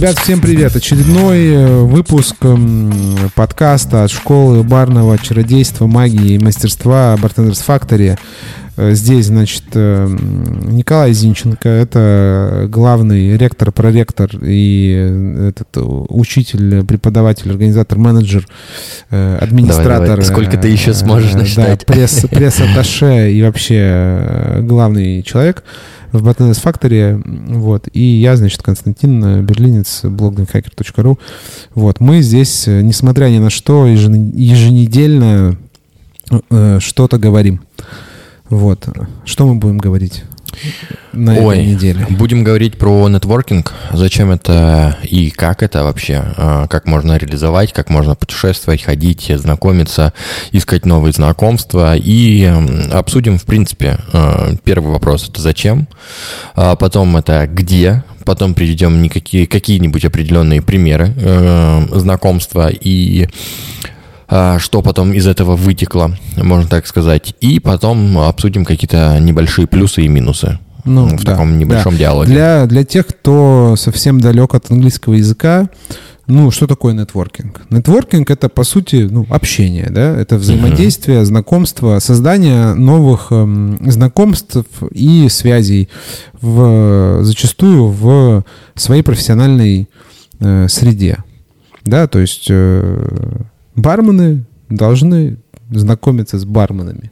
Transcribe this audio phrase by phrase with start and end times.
[0.00, 0.74] Ребят, всем привет!
[0.74, 2.36] Очередной э, выпуск
[3.34, 8.18] подкаста от школы барного чародейства, магии и мастерства Bartenders Factory.
[8.78, 15.68] Э, здесь, значит, э, Николай Зинченко, это главный ректор, проректор и этот
[16.08, 18.46] учитель, преподаватель, организатор, менеджер,
[19.10, 19.84] администратор.
[19.92, 20.24] Давай, давай.
[20.24, 21.54] Сколько ты еще сможешь?
[21.56, 25.62] Да, пресс, пресс-атташе и вообще главный человек
[26.12, 27.22] в Botnes Factory.
[27.54, 27.88] Вот.
[27.92, 31.18] И я, значит, Константин Берлинец, блог hacker.ru.
[31.74, 32.00] Вот.
[32.00, 35.56] Мы здесь, несмотря ни на что, еженедельно
[36.50, 37.60] э, что-то говорим.
[38.48, 38.88] Вот.
[39.24, 40.24] Что мы будем говорить?
[41.12, 42.06] На Ой, этой неделе?
[42.10, 43.72] Будем говорить про нетворкинг.
[43.92, 46.22] Зачем это и как это вообще?
[46.36, 50.12] А, как можно реализовать, как можно путешествовать, ходить, знакомиться,
[50.52, 51.96] искать новые знакомства.
[51.96, 52.44] И
[52.92, 55.88] обсудим, в принципе, а, первый вопрос– это зачем?
[56.54, 58.04] А потом это где?
[58.24, 63.28] Потом приведем никакие, какие-нибудь определенные примеры э, знакомства и
[64.30, 67.34] что потом из этого вытекло, можно так сказать.
[67.40, 70.58] И потом обсудим какие-то небольшие плюсы и минусы.
[70.84, 71.98] Ну, в да, таком небольшом да.
[71.98, 72.32] диалоге.
[72.32, 75.68] Для, для тех, кто совсем далек от английского языка,
[76.26, 77.62] ну, что такое нетворкинг?
[77.70, 80.16] Нетворкинг— это, по сути, ну, общение, да?
[80.16, 81.24] Это взаимодействие, uh-huh.
[81.24, 85.88] знакомство, создание новых эм, знакомств и связей
[86.40, 88.44] в, зачастую в
[88.76, 89.88] своей профессиональной
[90.38, 91.18] э, среде.
[91.84, 93.40] Да, то есть э,
[93.80, 95.38] бармены должны
[95.70, 97.10] знакомиться с барменами.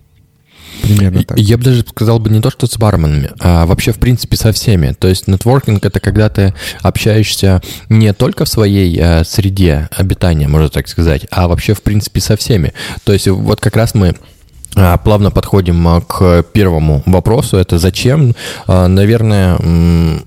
[0.82, 1.38] Примерно так.
[1.38, 4.52] Я бы даже сказал бы не то, что с барменами, а вообще, в принципе, со
[4.52, 4.94] всеми.
[4.98, 10.68] То есть нетворкинг— это когда ты общаешься не только в своей э, среде обитания, можно
[10.68, 12.72] так сказать, а вообще, в принципе, со всеми.
[13.04, 14.14] То есть вот как раз мы
[14.76, 17.56] а, плавно подходим а, к первому вопросу.
[17.56, 18.34] Это зачем?
[18.66, 19.58] А, наверное,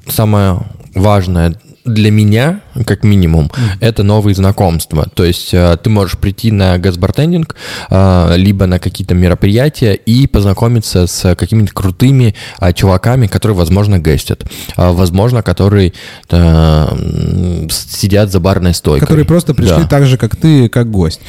[0.08, 0.60] самое
[0.94, 1.56] важное
[1.86, 3.78] для меня, как минимум, mm-hmm.
[3.80, 5.08] это новые знакомства.
[5.14, 7.56] То есть э, ты можешь прийти на газбартендинг,
[7.90, 14.44] э, либо на какие-то мероприятия и познакомиться с какими-то крутыми э, чуваками, которые, возможно, гостят.
[14.78, 15.94] Возможно, которые
[16.30, 19.02] сидят за барной стойкой.
[19.02, 19.88] Которые просто пришли да.
[19.88, 21.20] так же, как ты, как гость.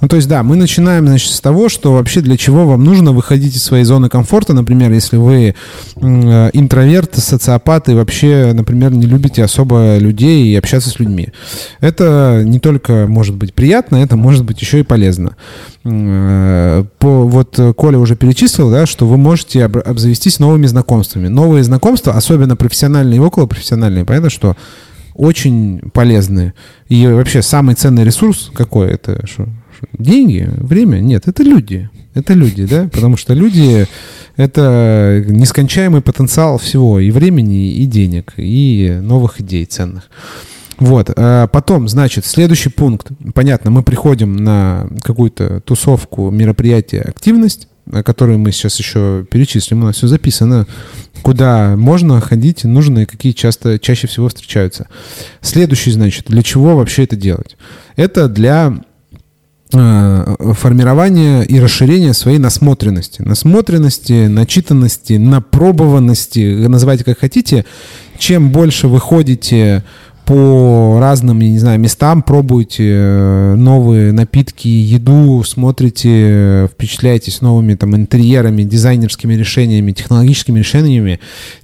[0.00, 3.12] Ну, то есть, да, мы начинаем, значит, с того, что вообще для чего вам нужно
[3.12, 4.52] выходить из своей зоны комфорта.
[4.52, 5.54] Например, если вы
[5.96, 11.28] интроверт, социопат и вообще, например, не любите особо людей и общаться с людьми.
[11.80, 15.36] Это не только может быть приятно, это может быть еще и полезно.
[15.84, 21.28] Э, по, вот Коля уже перечислил, да, что вы можете об, обзавестись новыми знакомствами.
[21.28, 24.56] Новые знакомства, особенно профессиональные и околопрофессиональные, понятно, что
[25.14, 26.54] очень полезные.
[26.88, 28.90] И вообще самый ценный ресурс какой?
[28.90, 29.48] Это что?
[29.98, 30.48] Деньги?
[30.58, 30.98] Время?
[31.00, 31.90] Нет, это люди.
[32.14, 32.88] Это люди, да?
[32.92, 33.86] Потому что люди—
[34.36, 40.10] это нескончаемый потенциал всего, и времени, и денег, и новых идей ценных.
[40.78, 41.10] Вот.
[41.16, 43.08] А потом, значит, следующий пункт.
[43.34, 47.68] Понятно, мы приходим на какую-то тусовку, мероприятие, активность,
[48.04, 49.82] которую мы сейчас еще перечислим.
[49.82, 50.66] У нас все записано,
[51.22, 54.88] куда можно ходить, нужно и какие часто, чаще всего встречаются.
[55.40, 57.56] Следующий, значит, для чего вообще это делать?
[57.96, 58.82] Это для
[59.74, 63.22] Э, формирование и расширение своей насмотренности.
[63.22, 67.64] Насмотренности, начитанности, напробованности, называйте как хотите.
[68.18, 69.82] Чем больше вы ходите
[70.24, 77.96] по разным, я не знаю, местам, пробуете э, новые напитки, еду, смотрите, впечатляетесь новыми там
[77.96, 81.18] интерьерами, дизайнерскими решениями, технологическими решениями,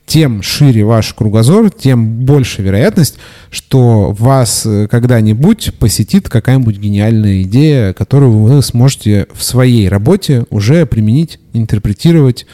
[0.06, 3.19] тем шире ваш кругозор, тем больше вероятность,
[3.50, 10.84] что вас э, когда-нибудь посетит какая-нибудь гениальная идея, которую вы сможете в своей работе уже
[10.86, 12.46] применить, интерпретировать.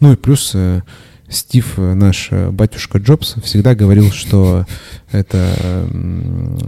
[0.00, 0.82] Ну и плюс э,
[1.28, 4.64] Стив, наш э, батюшка Джобс, всегда говорил, что
[5.12, 5.86] это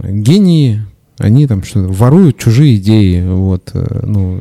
[0.03, 0.83] гении,
[1.17, 4.39] они там что воруют чужие идеи, вот, э, ну,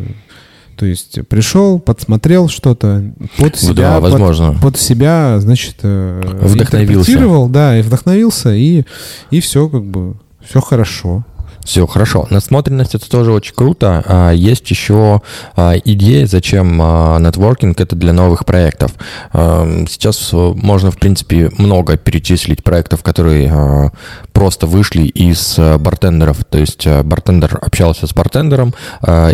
[0.76, 4.52] то есть пришел, подсмотрел что-то под себя, да, возможно.
[4.52, 8.84] Под, под себя, значит, э, вдохновился, да, и вдохновился, и
[9.30, 11.24] и все как бы все хорошо.
[11.70, 12.26] Все хорошо.
[12.30, 14.02] Насмотренность это тоже очень круто.
[14.04, 15.22] А, есть еще
[15.54, 18.90] а, идея, зачем а, нетворкинг это для новых проектов.
[19.32, 23.92] Сейчас можно, в принципе, много перечислить проектов, которые
[24.32, 26.44] просто вышли из бартендеров.
[26.44, 28.74] То есть бартендер общался с бартендером,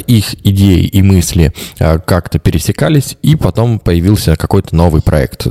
[0.06, 5.46] их идеи и мысли как-то пересекались, и потом появился какой-то новый проект.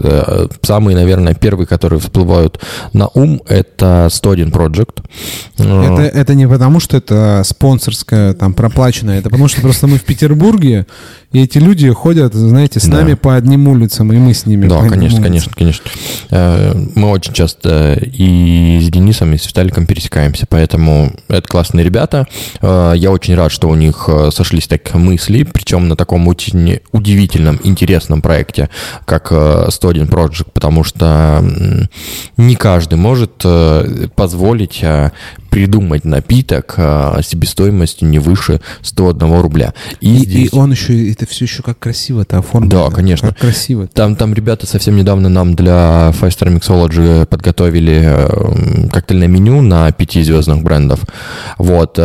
[0.61, 2.59] Самые, наверное, первые, которые всплывают
[2.93, 5.03] на ум, это 101 Project.
[5.57, 9.97] Это, это не потому, потому, что это спонсорская, там, проплаченная, это потому, что просто мы
[9.97, 10.85] в Петербурге,
[11.31, 12.97] и эти люди ходят, знаете, с да.
[12.97, 15.89] нами по одним улицам, и мы с ними Да, конечно, конечно, конечно.
[16.31, 22.27] Э, мы очень часто и с Денисом, и с Виталиком пересекаемся, поэтому это классные ребята.
[22.61, 26.79] Э, я очень рад, что у них э, сошлись так мысли, причем на таком очень
[26.91, 28.69] удивительном, интересном проекте,
[29.05, 31.41] как 101 Project, потому что
[32.37, 33.43] не каждый может
[34.15, 34.83] позволить
[35.55, 39.73] придумать напиток а, себестоимостью не выше 101 рубля.
[40.01, 40.51] И, и, здесь...
[40.51, 42.89] и он еще, это все еще как красиво это оформлено.
[42.89, 43.29] Да, конечно.
[43.29, 43.87] Как красиво.
[43.87, 49.89] Там, там ребята совсем недавно нам для Five Star Mixology подготовили э, коктейльное меню на
[49.93, 50.99] пяти звездных брендов.
[51.57, 51.97] Вот.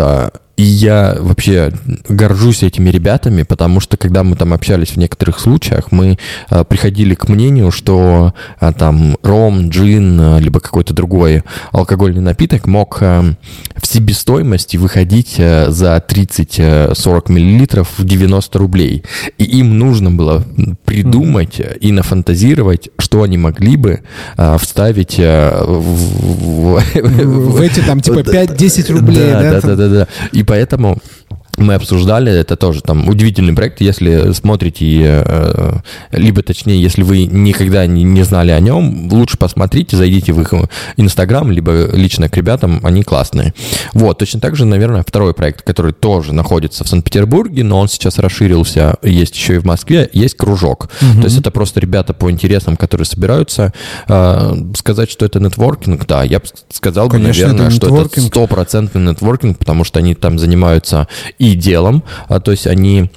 [0.60, 1.72] И я вообще
[2.06, 6.18] горжусь этими ребятами, потому что когда мы там общались в некоторых случаях, мы
[6.50, 12.66] э, приходили к мнению, что э, там ром, джин, э, либо какой-то другой алкогольный напиток
[12.66, 13.36] мог э,
[13.74, 19.02] в себестоимости выходить э, за 30-40 миллилитров в 90 рублей.
[19.38, 20.44] И им нужно было
[20.84, 21.78] придумать mm-hmm.
[21.78, 24.00] и нафантазировать, что они могли бы
[24.36, 29.52] э, вставить э, в, в, в, в эти там типа 5-10 рублей, да?
[29.52, 30.08] Да, да, да, да.
[30.32, 30.98] И поэтому
[31.60, 35.76] мы обсуждали, это тоже там удивительный проект, если смотрите, э,
[36.12, 40.54] либо точнее, если вы никогда не знали о нем, лучше посмотрите, зайдите в их
[40.96, 43.54] Инстаграм, либо лично к ребятам, они классные.
[43.92, 48.18] Вот, точно так же, наверное, второй проект, который тоже находится в Санкт-Петербурге, но он сейчас
[48.18, 50.88] расширился, есть еще и в Москве, есть кружок.
[51.02, 51.20] Угу.
[51.20, 53.72] То есть это просто ребята по интересам, которые собираются.
[54.08, 58.20] Э, сказать, что это нетворкинг, да, я бы сказал, Конечно, бы, наверное, это что это
[58.20, 61.08] стопроцентный нетворкинг, потому что они там занимаются
[61.38, 63.10] и делом, а, то есть они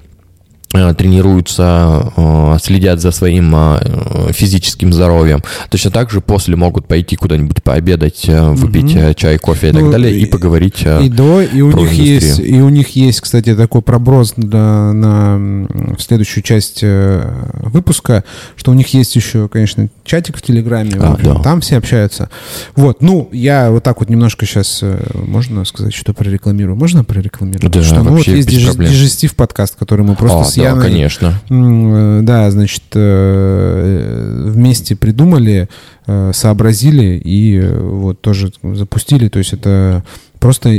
[0.73, 5.41] тренируются, э, следят за своим э, физическим здоровьем.
[5.69, 9.13] Точно так же после могут пойти куда-нибудь пообедать, выпить угу.
[9.13, 12.13] чай, кофе и ну, так далее, и, и поговорить и до, и у них индустрию.
[12.13, 18.23] есть, и у них есть, кстати, такой проброс на, на в следующую часть выпуска,
[18.55, 21.35] что у них есть еще, конечно, чатик в Телеграме, а, да.
[21.35, 22.29] там все общаются.
[22.75, 24.83] Вот, ну, я вот так вот немножко сейчас,
[25.13, 26.75] можно сказать, что прорекламирую?
[26.75, 27.71] Можно прорекламировать?
[27.71, 30.83] Да, что, ну, вот есть Дижестив подкаст, который мы просто а, с Яной...
[30.83, 31.41] конечно.
[31.49, 35.69] Э, да, значит, э, вместе придумали,
[36.07, 39.29] э, сообразили и вот тоже запустили.
[39.29, 40.03] То есть это
[40.39, 40.71] просто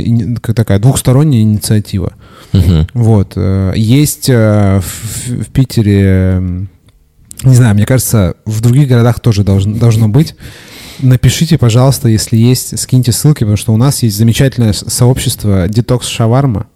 [0.55, 2.13] такая двухсторонняя инициатива.
[2.53, 2.87] Угу.
[2.93, 3.37] Вот.
[3.75, 6.67] Есть в, в Питере,
[7.43, 10.35] не знаю, мне кажется, в других городах тоже должно, должно быть.
[10.99, 16.67] Напишите, пожалуйста, если есть, скиньте ссылки, потому что у нас есть замечательное сообщество Detox Шаварма.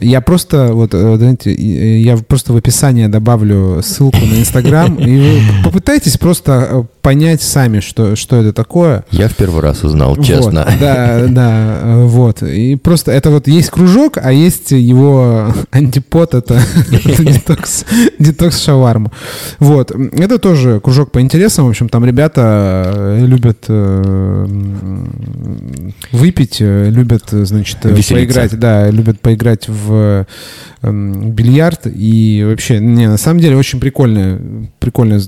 [0.00, 5.18] Я просто, вот, э, знаете, э, я просто в описании добавлю ссылку на Инстаграм, и
[5.18, 9.04] вы попытайтесь просто э, понять сами, что, что это такое.
[9.10, 10.64] Я в первый раз узнал, честно.
[10.66, 12.42] Вот, да, да, вот.
[12.42, 17.84] И просто это вот есть кружок, а есть его антипод, это детокс,
[18.18, 19.10] детокс шаварма.
[19.58, 19.90] Вот.
[19.90, 21.66] Это тоже кружок по интересам.
[21.66, 23.66] В общем, там ребята любят
[26.12, 28.14] выпить, любят, значит, Веселиться.
[28.14, 30.26] поиграть, да, любят поиграть в
[30.82, 31.86] бильярд.
[31.86, 34.40] И вообще, не, на самом деле очень прикольная,
[34.78, 35.20] прикольная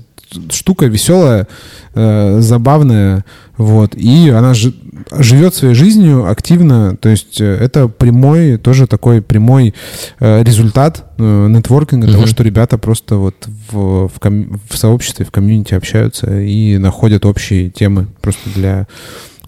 [0.50, 1.46] штука веселая,
[1.94, 3.24] э, забавная,
[3.56, 4.72] вот, и она ж,
[5.12, 9.74] живет своей жизнью активно, то есть э, это прямой, тоже такой прямой
[10.20, 12.12] э, результат э, нетворкинга, mm-hmm.
[12.12, 13.34] того, что ребята просто вот
[13.70, 18.86] в, в, ком, в сообществе, в комьюнити общаются и находят общие темы просто для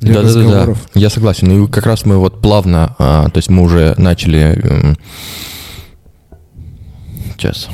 [0.01, 0.79] да, разговоров.
[0.79, 1.01] Да, да, да.
[1.01, 1.51] Я согласен.
[1.51, 4.97] И как раз мы вот плавно, а, то есть мы уже начали...
[7.37, 7.69] Сейчас.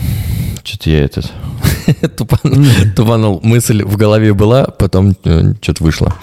[0.64, 1.32] Что-то я этот
[2.16, 2.64] тупанул,
[2.96, 3.40] тупанул.
[3.42, 6.14] Мысль в голове была, потом э, что-то вышло.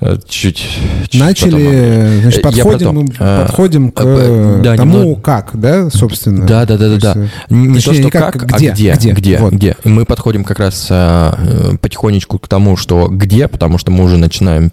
[0.00, 0.64] Э, чуть,
[1.08, 2.20] чуть Начали, потом.
[2.20, 5.20] значит, подходим, потом, а, подходим к а, да, тому, немного...
[5.20, 6.46] как, да, собственно.
[6.46, 7.28] Да, да, да, да, да.
[7.50, 9.54] Не точнее, то, что как, как где, а где, где, где, вот.
[9.54, 9.76] где.
[9.82, 14.70] Мы подходим как раз а, потихонечку к тому, что где, потому что мы уже начинаем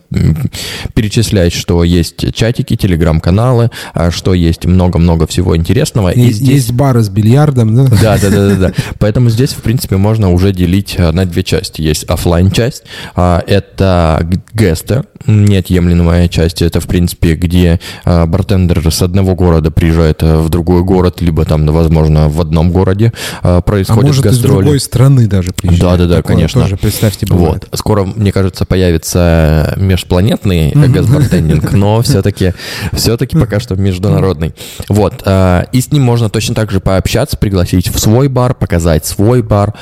[0.93, 6.09] перечислять, что есть чатики, телеграм-каналы, а, что есть много-много всего интересного.
[6.09, 6.49] И, и здесь...
[6.49, 7.83] Есть бары с бильярдом, да?
[7.85, 8.73] Да, да, да, да, да.
[8.99, 11.81] Поэтому здесь, в принципе, можно уже делить на две части.
[11.81, 12.83] Есть офлайн часть,
[13.15, 16.61] это гесты, неотъемлемая часть.
[16.61, 21.45] Это, в принципе, где э, бартендер с одного города приезжает а, в другой город, либо
[21.45, 23.13] там, возможно, в одном городе
[23.43, 24.53] э, происходит а может, гастроли.
[24.53, 25.81] из другой страны даже приезжает.
[25.81, 26.61] Да-да-да, конечно.
[26.61, 27.67] Тоже, представьте, бывает.
[27.69, 27.79] Вот.
[27.79, 32.53] Скоро, мне кажется, появится межпланетный газбартендинг, но все-таки
[32.93, 34.53] все-таки пока что международный.
[34.89, 35.23] Вот.
[35.71, 39.73] И с ним можно точно так же пообщаться, пригласить в свой бар, показать свой бар,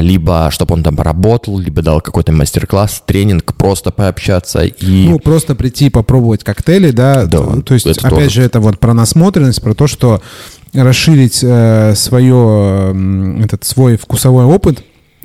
[0.00, 5.08] либо чтобы он там поработал, либо дал какой-то мастер-класс, тренинг, просто пообщаться И...
[5.08, 8.30] Ну, просто прийти попробовать коктейли, да, да то есть, опять тоже.
[8.30, 10.22] же, это вот про насмотренность, про то, что
[10.72, 12.94] расширить э, свое,
[13.42, 14.82] этот свой вкусовой опыт,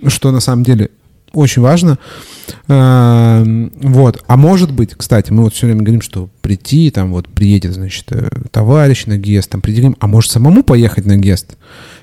[0.08, 0.90] что на самом деле
[1.34, 1.98] очень важно.
[2.68, 4.24] Э, вот.
[4.28, 8.06] А может быть, кстати, мы вот все время говорим, что прийти, там вот приедет, значит,
[8.10, 11.58] э, товарищ на гест, там прийти, а может самому поехать на гест?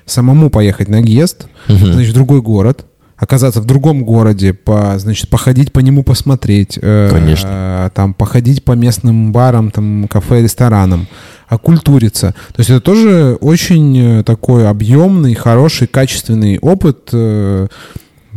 [0.05, 1.77] Самому поехать на гест, угу.
[1.77, 2.85] значит, в другой город,
[3.17, 6.77] оказаться в другом городе, по, значит, походить по нему, посмотреть.
[6.81, 7.91] Э, Конечно.
[7.93, 11.07] там, походить по местным барам, там, кафе, ресторанам,
[11.47, 12.33] окультуриться.
[12.53, 17.13] То есть это тоже очень такой объемный, хороший, качественный опыт,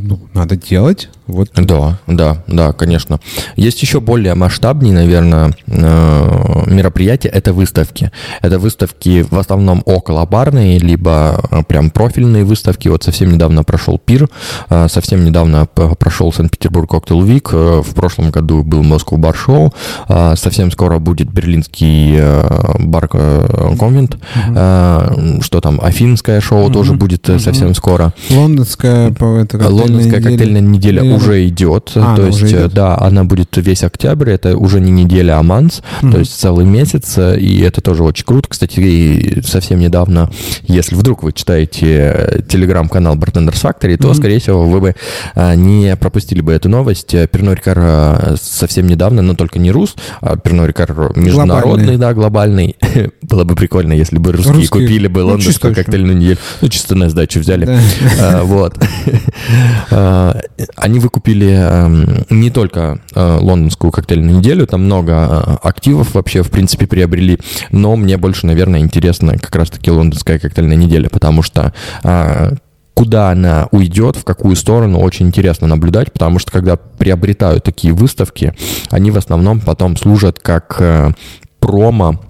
[0.01, 1.09] ну, надо делать.
[1.27, 1.51] Вот.
[1.55, 3.21] Да, да, да, конечно.
[3.57, 6.28] Есть еще более масштабные, наверное, э,
[6.69, 7.29] мероприятия.
[7.29, 8.11] Это выставки.
[8.43, 12.89] Это выставки в основном около барные, либо э, прям профильные выставки.
[12.89, 14.29] Вот совсем недавно прошел ПИР,
[14.71, 19.73] э, совсем недавно прошел Санкт-Петербург Коктейл Вик, в прошлом году был Москва Бар Шоу,
[20.35, 22.19] совсем скоро будет берлинский
[22.79, 25.43] бар Конвент, угу.
[25.43, 26.73] что там, Афинское шоу угу.
[26.73, 27.39] тоже будет угу.
[27.39, 28.13] совсем скоро.
[28.31, 31.13] Лондонская, это Лондонская коктейльная неделя Или...
[31.13, 31.93] уже идет.
[31.95, 32.73] А, то есть, идет?
[32.73, 34.31] да, она будет весь октябрь.
[34.31, 35.83] Это уже не неделя, а манс.
[36.03, 36.13] Mm-hmm.
[36.13, 37.19] То есть целый месяц.
[37.19, 38.49] И это тоже очень круто.
[38.49, 40.31] Кстати, совсем недавно,
[40.63, 44.15] если вдруг вы читаете телеграм-канал Bartenders Factory, то, mm-hmm.
[44.15, 44.95] скорее всего, вы бы
[45.35, 47.15] а, не пропустили бы эту новость.
[47.31, 51.97] Перно Рикар совсем недавно, но только не рус, а Перно Рикар международный, глобальный.
[51.97, 52.77] да, глобальный.
[53.23, 54.83] Было бы прикольно, если бы русские, русские.
[54.83, 56.39] купили бы ну, лондонскую коктейльную неделю.
[56.61, 57.67] Ну, чисто на сдачу взяли.
[57.67, 57.81] Да.
[58.21, 58.79] А, вот.
[60.77, 66.51] Они выкупили эм, не только э, лондонскую коктейльную неделю, там много э, активов вообще, в
[66.51, 67.39] принципе, приобрели,
[67.71, 72.53] но мне больше, наверное, интересно как раз-таки лондонская коктейльная неделя, потому что э,
[72.95, 78.55] куда она уйдет, в какую сторону, очень интересно наблюдать, потому что когда приобретают такие выставки,
[78.91, 81.15] они в основном потом служат как
[81.61, 82.21] промо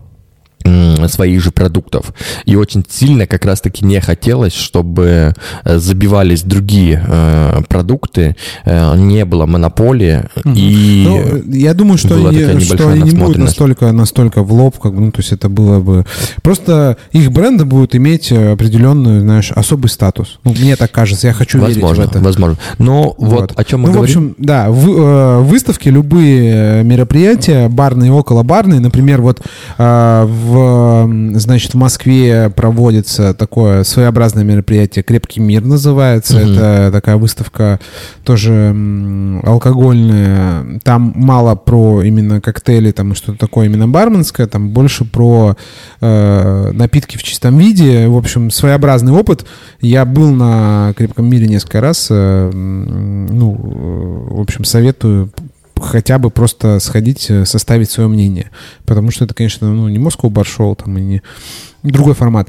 [1.08, 2.12] своих же продуктов.
[2.44, 5.34] И очень сильно как раз-таки не хотелось, чтобы
[5.64, 10.24] э, забивались другие э, продукты, э, не было монополии.
[10.44, 10.54] Угу.
[10.54, 14.94] И ну, я думаю, что, они, что они не будут настолько, настолько в лоб, как
[14.94, 16.04] бы, ну, то есть это было бы...
[16.42, 20.38] Просто их бренды будут иметь определенную, знаешь, особый статус.
[20.44, 22.24] Ну, мне так кажется, я хочу возможно, верить в это.
[22.24, 24.14] Возможно, Но вот, вот о чем мы ну, говорим?
[24.14, 29.40] в общем, да, в, э, выставки, любые мероприятия, барные, около барные, например, вот
[29.78, 30.57] э, в
[31.34, 36.38] значит, в Москве проводится такое своеобразное мероприятие «Крепкий мир» называется.
[36.38, 36.50] Угу.
[36.50, 37.80] Это такая выставка
[38.24, 38.74] тоже
[39.44, 40.80] алкогольная.
[40.82, 45.56] Там мало про именно коктейли там и что-то такое именно барменское, там больше про
[46.00, 48.08] э, напитки в чистом виде.
[48.08, 49.46] В общем, своеобразный опыт.
[49.80, 52.08] Я был на «Крепком мире» несколько раз.
[52.10, 55.30] Э, ну, э, в общем, советую
[55.80, 58.50] хотя бы просто сходить, э, составить свое мнение.
[58.84, 61.22] Потому что это, конечно, ну, не Moscow Bar там, и не
[61.82, 62.48] другой формат.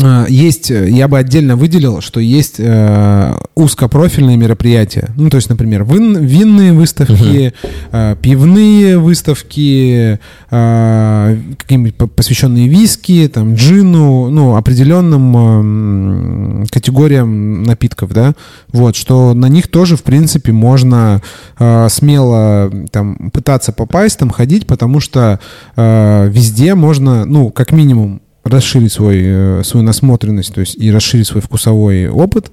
[0.00, 5.10] А, есть, э, я бы отдельно выделил, что есть э, узкопрофильные мероприятия.
[5.16, 7.52] Ну, то есть, например, вин, винные выставки,
[7.90, 18.34] э, пивные выставки, э, какие-нибудь посвященные виски, там, джину, ну, определенным э, категориям напитков, да.
[18.72, 21.22] Вот, что на них тоже, в принципе, можно
[21.58, 25.40] э, смело там пытаться попасть, там ходить, потому что
[25.76, 31.26] э, везде можно, ну, как минимум, расширить свой, э, свою насмотренность, то есть и расширить
[31.26, 32.50] свой вкусовой опыт,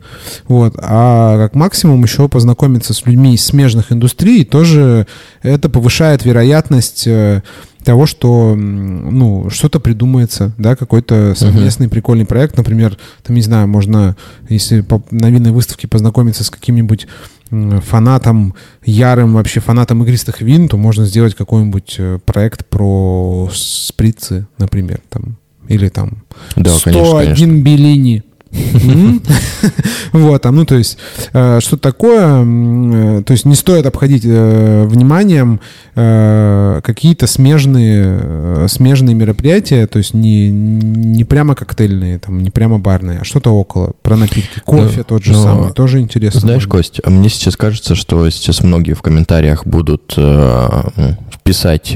[0.47, 5.07] вот, а как максимум еще познакомиться с людьми из смежных индустрий, тоже
[5.41, 7.41] это повышает вероятность э,
[7.83, 11.91] того, что, ну, что-то придумается, да, какой-то совместный uh-huh.
[11.91, 14.17] прикольный проект, например, там, не знаю, можно,
[14.49, 17.07] если по, на винной выставке познакомиться с каким-нибудь
[17.49, 24.99] фанатом, ярым вообще фанатом игристых вин, то можно сделать какой-нибудь э, проект про сприцы, например,
[25.09, 25.37] там,
[25.67, 26.24] или там
[26.55, 27.63] да, 101 конечно, конечно.
[27.63, 28.24] Беллини.
[30.12, 30.98] Вот, там, ну, то есть,
[31.34, 35.60] э, что такое, э, то есть не стоит обходить э, вниманием
[35.93, 43.24] какие-то смежные, смежные мероприятия, то есть не, не прямо коктейльные, там, не прямо барные, а
[43.24, 44.60] что-то около, про напитки.
[44.65, 46.41] Кофе тот же самый, тоже интересно.
[46.41, 50.17] Знаешь, Кость, мне сейчас кажется, что сейчас многие в комментариях будут
[51.43, 51.95] писать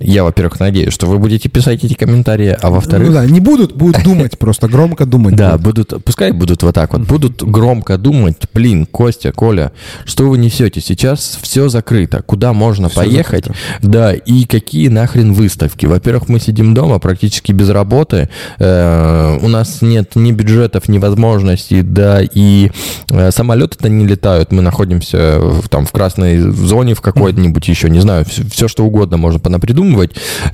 [0.00, 3.08] Я, во-первых, надеюсь, что вы будете писать эти комментарии, а во-вторых...
[3.08, 5.36] Ну да, не будут, будут думать просто, громко думать.
[5.36, 9.72] Да, будут, пускай будут вот так вот, будут громко думать, блин, Костя, Коля,
[10.06, 10.80] что вы несете?
[10.80, 13.44] Сейчас все закрыто, куда можно поехать?
[13.82, 15.84] Да, и какие нахрен выставки?
[15.84, 21.82] Во-первых, мы сидим дома практически без работы, э, у нас нет ни бюджетов, ни возможностей,
[21.82, 22.70] да, и
[23.10, 28.24] э, самолеты-то не летают, мы находимся там в красной зоне в какой-нибудь еще, не знаю,
[28.24, 29.89] все, все что угодно можно понапридумывать.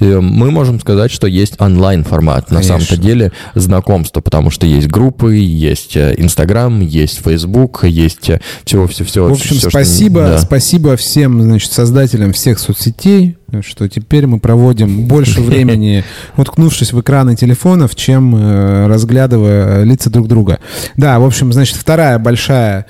[0.01, 5.35] Э, мы можем сказать, что есть онлайн-формат, на самом-то деле знакомство, потому что есть группы,
[5.37, 8.31] есть э, Инстаграм, есть Фейсбук, есть
[8.65, 9.29] все-все-все.
[9.29, 10.31] В общем, все, спасибо, что...
[10.33, 10.39] да.
[10.39, 16.05] спасибо всем, значит, создателям всех соцсетей, что теперь мы проводим больше времени,
[16.37, 20.59] уткнувшись в экраны телефонов, чем э, разглядывая лица друг друга.
[20.97, 22.87] Да, в общем, значит, вторая большая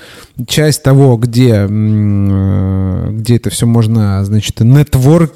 [0.46, 5.32] часть того, где, э, где это все можно, значит, нетворк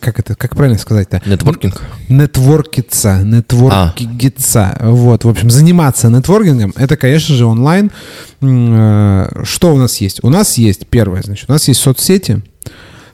[0.00, 1.22] как это, как правильно сказать-то?
[1.26, 1.82] Нетворкинг.
[2.08, 4.76] Нетворкиться, нетворкиться.
[4.78, 4.90] А.
[4.90, 7.90] Вот, в общем, заниматься нетворкингом, это, конечно же, онлайн.
[8.40, 10.22] Э, что у нас есть?
[10.22, 12.42] У нас есть, первое, значит, у нас есть соцсети,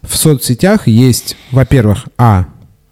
[0.02, 2.46] в соцсетях есть, во-первых, а,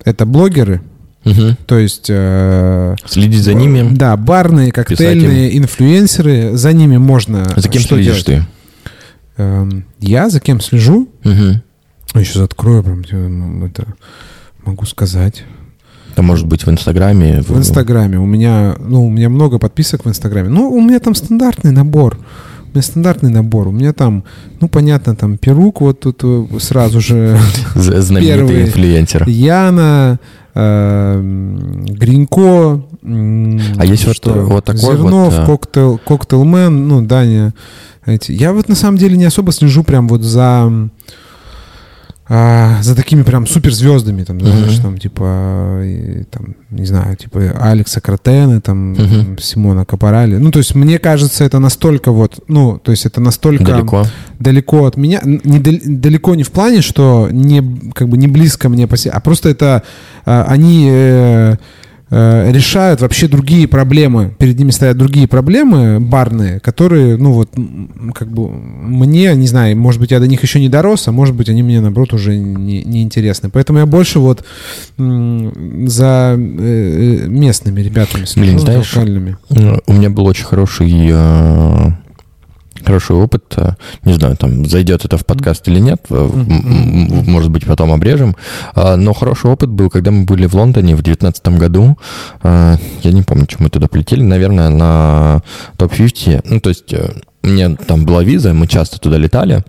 [0.04, 0.82] это блогеры,
[1.26, 1.56] Угу.
[1.66, 2.06] То есть...
[2.08, 3.88] Э, Следить за ними.
[3.96, 6.56] Да, барные, коктейльные, инфлюенсеры.
[6.56, 7.52] За ними можно...
[7.56, 8.46] За кем следишь делать?
[8.46, 8.46] ты?
[9.38, 9.68] Э,
[9.98, 11.08] я за кем слежу?
[11.24, 11.62] Угу.
[12.24, 13.86] Сейчас открою, прям это
[14.64, 15.44] могу сказать.
[16.12, 17.42] Это может быть в Инстаграме.
[17.42, 18.18] В Инстаграме.
[18.18, 20.48] У меня, ну, у меня много подписок в Инстаграме.
[20.48, 22.18] Ну, у меня там стандартный набор
[22.76, 23.68] меня стандартный набор.
[23.68, 24.24] У меня там,
[24.60, 27.38] ну, понятно, там Перук вот тут э, сразу же.
[27.74, 29.28] Знаменитый инфлюенсер.
[29.28, 30.20] Яна,
[30.54, 31.20] э,
[31.88, 32.82] Гринько.
[33.02, 35.46] А есть вот, вот такой Зернов, вот...
[35.46, 37.54] Коктейл, Коктейлмен, ну, Даня.
[38.04, 38.32] Эти.
[38.32, 40.70] Я вот на самом деле не особо слежу прям вот за
[42.28, 44.82] а, за такими прям суперзвездами, там, знаешь, uh-huh.
[44.82, 49.40] там, типа, и, там, не знаю, типа Алекса Кротена, там, uh-huh.
[49.40, 50.36] Симона Капорали.
[50.36, 54.06] Ну, то есть, мне кажется, это настолько вот, ну, то есть, это настолько далеко,
[54.40, 58.88] далеко от меня, не, далеко не в плане, что не, как бы, не близко мне,
[59.12, 59.84] а просто это,
[60.24, 60.88] а, они...
[60.90, 61.56] Э,
[62.08, 67.50] решают вообще другие проблемы, перед ними стоят другие проблемы барные, которые, ну вот,
[68.14, 71.34] как бы мне, не знаю, может быть, я до них еще не дорос, а может
[71.34, 73.50] быть, они мне, наоборот, уже не, не интересны.
[73.50, 74.44] Поэтому я больше вот
[74.96, 79.36] за э, э, местными ребятами слежу, Блин, знаешь, локальными.
[79.86, 80.86] У меня был очень хороший
[82.86, 83.42] хороший опыт.
[83.56, 83.72] Э,
[84.04, 88.36] не знаю, там зайдет это в подкаст или нет, может быть, потом обрежем.
[88.74, 91.98] А, но хороший опыт был, когда мы были в Лондоне в 2019 году.
[92.42, 94.22] А, я не помню, чем мы туда полетели.
[94.22, 95.42] Наверное, на
[95.76, 96.46] топ-50.
[96.48, 99.64] Ну, то есть э, у меня там была виза, мы часто туда летали.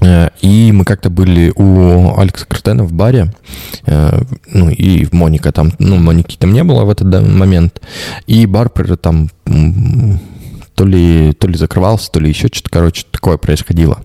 [0.00, 3.32] Э, и мы как-то были у Алекса Картена в баре,
[3.86, 7.80] ну и Моника там, ну Моники там не было в этот момент,
[8.26, 9.28] и бар там
[10.74, 14.02] то ли, то ли закрывался, то ли еще что-то, короче, такое происходило.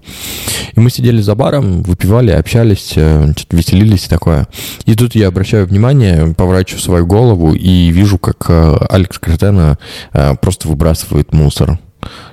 [0.76, 4.48] И мы сидели за баром, выпивали, общались, э, что-то веселились и такое.
[4.86, 9.78] И тут я обращаю внимание, поворачиваю свою голову и вижу, как э, Алекс Картена
[10.14, 11.80] э, просто выбрасывает мусор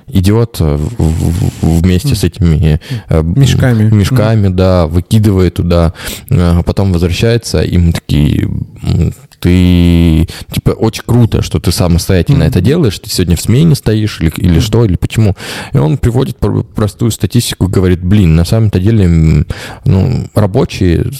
[0.07, 5.93] идет вместе с этими мешками, мешками, да, выкидывает туда,
[6.65, 8.47] потом возвращается, и мы такие,
[9.45, 12.47] ты, типа, очень круто, что ты самостоятельно mm-hmm.
[12.47, 14.59] это делаешь, ты сегодня в смене стоишь или, или mm-hmm.
[14.59, 15.35] что, или почему.
[15.71, 16.37] И он приводит
[16.73, 19.45] простую статистику, говорит, блин, на самом-то деле,
[19.85, 21.11] ну, рабочие,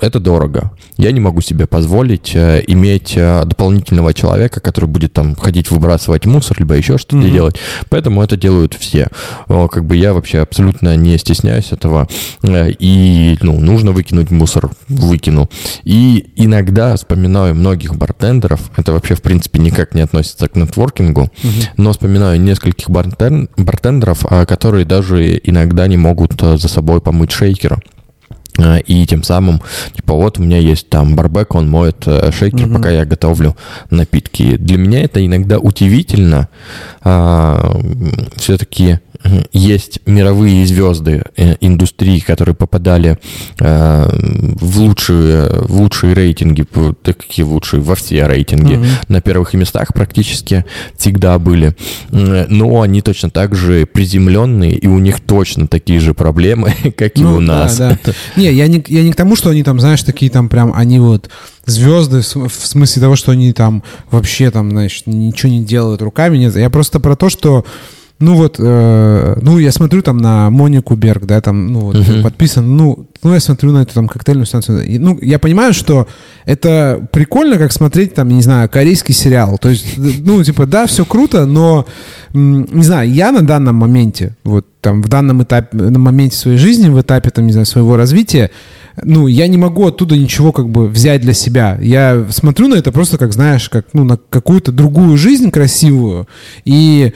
[0.00, 0.70] это дорого.
[0.98, 6.26] Я не могу себе позволить э, иметь э, дополнительного человека, который будет там ходить выбрасывать
[6.26, 7.32] мусор, либо еще что-то mm-hmm.
[7.32, 7.56] делать.
[7.88, 9.08] Поэтому это делают все.
[9.48, 12.06] Как бы я вообще абсолютно не стесняюсь этого.
[12.44, 15.50] Э, и, ну, нужно выкинуть мусор, выкину.
[15.82, 21.22] И иногда вспоминаю вспоминаю многих бартендеров, это вообще, в принципе, никак не относится к нетворкингу,
[21.22, 21.30] угу.
[21.76, 27.32] но вспоминаю нескольких бартен, бартендеров, а, которые даже иногда не могут а, за собой помыть
[27.32, 27.78] шейкера.
[28.88, 29.62] И тем самым,
[29.94, 33.56] типа, вот у меня есть там барбек, он моет э, шейкер, mm пока я готовлю
[33.88, 34.56] напитки.
[34.56, 36.48] Для меня это иногда удивительно.
[37.02, 37.80] А,
[38.34, 38.98] все-таки
[39.52, 43.18] есть мировые звезды э, индустрии, которые попадали
[43.58, 44.08] э,
[44.60, 46.64] в лучшие, в лучшие рейтинги,
[47.02, 48.88] такие лучшие, во все рейтинги, mm-hmm.
[49.08, 50.64] на первых местах практически
[50.96, 51.74] всегда были.
[52.10, 57.34] Но они точно так же приземленные, и у них точно такие же проблемы, как ну,
[57.34, 57.76] и у нас.
[57.76, 58.12] Да, да.
[58.36, 61.00] Не, я не, я не к тому, что они там, знаешь, такие там прям, они
[61.00, 61.28] вот
[61.66, 66.56] звезды, в смысле того, что они там вообще там, значит, ничего не делают руками, нет.
[66.56, 67.64] Я просто про то, что
[68.20, 72.22] ну вот, э, ну я смотрю там на Монику Берг, да, там, ну вот uh-huh.
[72.22, 76.08] подписан, ну, ну я смотрю на эту там коктейльную станцию, и, ну я понимаю, что
[76.44, 81.04] это прикольно, как смотреть там, не знаю, корейский сериал, то есть, ну типа да, все
[81.04, 81.86] круто, но
[82.32, 86.88] не знаю, я на данном моменте, вот там в данном этапе, на моменте своей жизни,
[86.88, 88.50] в этапе там, не знаю, своего развития,
[89.04, 91.78] ну, я не могу оттуда ничего как бы взять для себя.
[91.80, 96.26] Я смотрю на это просто как, знаешь, как, ну, на какую-то другую жизнь красивую.
[96.64, 97.12] И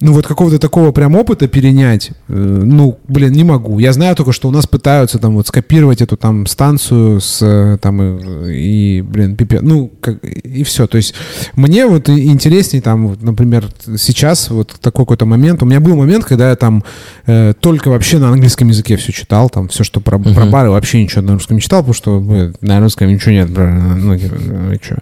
[0.00, 3.78] ну вот какого-то такого прям опыта перенять, э, ну, блин, не могу.
[3.78, 7.76] Я знаю только, что у нас пытаются там вот скопировать эту там станцию с э,
[7.80, 10.86] там и, и блин, пипе, ну, как, и все.
[10.86, 11.14] То есть
[11.54, 15.62] мне вот интереснее там, вот, например, сейчас вот такой какой-то момент.
[15.62, 16.82] У меня был момент, когда я там
[17.26, 20.34] э, только вообще на английском языке все читал, там все, что про, uh-huh.
[20.34, 23.50] про бары, вообще ничего на русском не читал, потому что ну, на русском ничего нет.
[23.50, 24.96] Ну, типа, ну.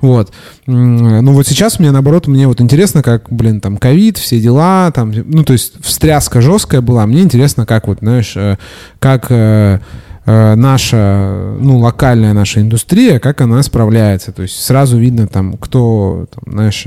[0.00, 0.32] Вот.
[0.66, 5.12] Ну вот сейчас мне наоборот, мне вот интересно, как, блин, там ковид, все дела, там,
[5.12, 7.06] ну, то есть встряска жесткая была.
[7.06, 8.56] Мне интересно, как вот, знаешь, э,
[8.98, 9.78] как э,
[10.26, 14.32] э, наша, ну, локальная наша индустрия, как она справляется.
[14.32, 16.86] То есть сразу видно там, кто, там, знаешь,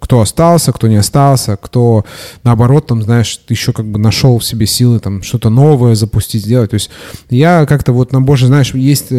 [0.00, 2.04] кто остался, кто не остался, кто,
[2.42, 6.70] наоборот, там, знаешь, еще как бы нашел в себе силы там что-то новое запустить, сделать.
[6.70, 6.90] То есть
[7.30, 9.12] я как-то вот на больше, знаешь, есть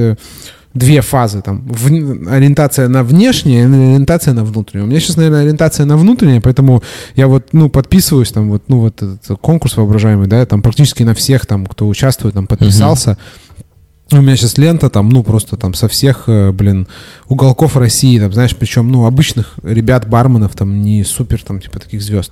[0.78, 1.42] две фазы.
[1.42, 1.88] Там, в,
[2.32, 4.86] ориентация на внешнее и ориентация на внутреннее.
[4.86, 6.84] У меня сейчас, наверное, ориентация на внутреннее, поэтому
[7.16, 11.14] я вот, ну, подписываюсь, там, вот, ну, вот этот конкурс воображаемый, да, там практически на
[11.14, 13.18] всех, там, кто участвует, там, подписался.
[14.12, 16.88] У меня сейчас лента там, ну, просто там со всех, э, блин,
[17.28, 22.02] уголков России, там, знаешь, причем, ну, обычных ребят, барменов, там, не супер, там, типа, таких
[22.02, 22.32] звезд.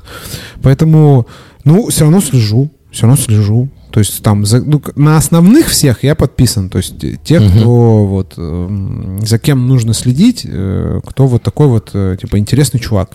[0.62, 1.28] Поэтому,
[1.66, 3.70] ну, все равно слежу, все равно слежу.
[3.96, 6.70] То есть там за, ну, на основных всех я подписан.
[6.70, 7.50] То есть те, угу.
[7.50, 12.82] кто вот э, за кем нужно следить, э, кто вот такой вот э, типа интересный
[12.82, 13.12] чувак.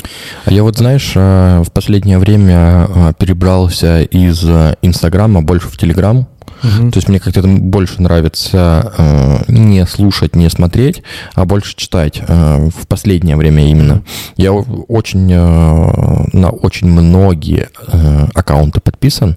[0.46, 4.42] А я вот знаешь, в последнее время перебрался из
[4.80, 6.26] Инстаграма больше в Телеграм.
[6.62, 6.92] Угу.
[6.92, 11.02] То есть мне как-то больше нравится э, не слушать, не смотреть,
[11.34, 14.02] а больше читать э, в последнее время именно.
[14.38, 19.36] Я очень э, на очень многие э, аккаунты подписан.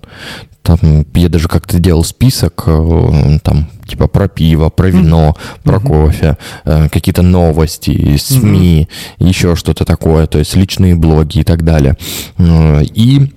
[0.64, 5.64] Там я даже как-то делал список, э, там, типа про пиво, про вино, mm-hmm.
[5.64, 8.88] про кофе, э, какие-то новости, СМИ,
[9.20, 9.28] mm-hmm.
[9.28, 11.98] еще что-то такое, то есть личные блоги и так далее.
[12.38, 13.34] Э, и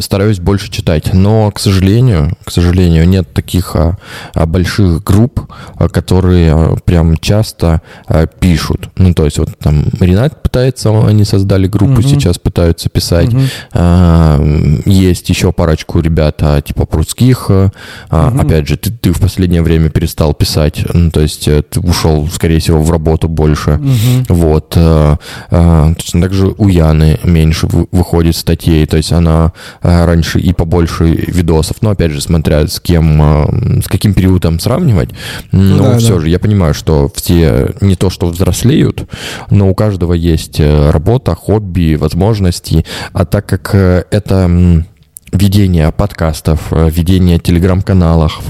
[0.00, 3.96] стараюсь больше читать, но, к сожалению, к сожалению, нет таких а,
[4.34, 8.90] а, больших групп, а, которые а, прям часто а, пишут.
[8.96, 12.08] Ну, то есть вот там Ренат пытается, они создали группу, mm-hmm.
[12.08, 13.28] сейчас пытаются писать.
[13.30, 13.50] Mm-hmm.
[13.72, 17.46] А, есть еще парочку ребят, а, типа прудских.
[17.50, 17.70] А,
[18.10, 18.40] mm-hmm.
[18.40, 22.28] Опять же, ты, ты в последнее время перестал писать, ну, то есть э, ты ушел,
[22.28, 23.70] скорее всего, в работу больше.
[23.70, 24.26] Mm-hmm.
[24.28, 24.74] Вот.
[24.76, 25.18] А,
[25.50, 29.52] а, также у Яны меньше выходит статей то есть она
[29.82, 34.60] э, раньше и побольше видосов, но опять же, смотря с кем, э, с каким периодом
[34.60, 35.10] сравнивать,
[35.50, 36.20] ну, но да, все да.
[36.20, 39.10] же я понимаю, что все не то, что взрослеют,
[39.50, 44.84] но у каждого есть э, работа, хобби, возможности, а так как это
[45.32, 48.42] ведение подкастов, ведение телеграм-каналов,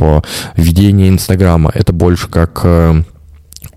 [0.56, 2.66] ведение инстаграма, это больше как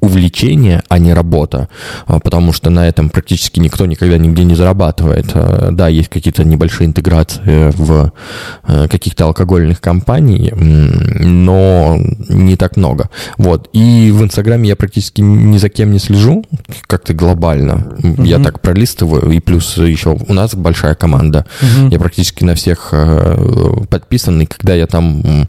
[0.07, 1.67] увлечение, а не работа,
[2.05, 5.27] а, потому что на этом практически никто никогда нигде не зарабатывает.
[5.33, 8.13] А, да, есть какие-то небольшие интеграции в
[8.67, 11.97] э, каких-то алкогольных компаний, но
[12.29, 13.09] не так много.
[13.37, 13.69] Вот.
[13.73, 16.45] И в Инстаграме я практически ни за кем не слежу,
[16.87, 17.95] как-то глобально.
[17.99, 18.25] Mm-hmm.
[18.25, 21.45] Я так пролистываю, и плюс еще у нас большая команда.
[21.61, 21.91] Mm-hmm.
[21.91, 25.47] Я практически на всех э, подписан, и когда я там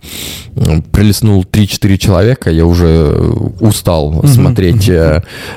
[0.91, 3.13] пролистнул 3-4 человека, я уже
[3.61, 4.48] устал mm-hmm смотреть,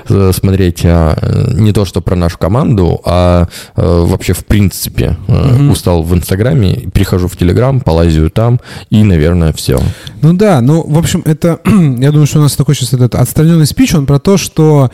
[0.10, 5.18] э, смотреть э, не то, что про нашу команду, а э, вообще в принципе.
[5.70, 9.80] Устал в Инстаграме, перехожу в Телеграм, полазию там, и, наверное, все.
[10.22, 13.66] Ну да, ну, в общем, это, я думаю, что у нас такой сейчас этот отстраненный
[13.66, 14.92] спич, он про то, что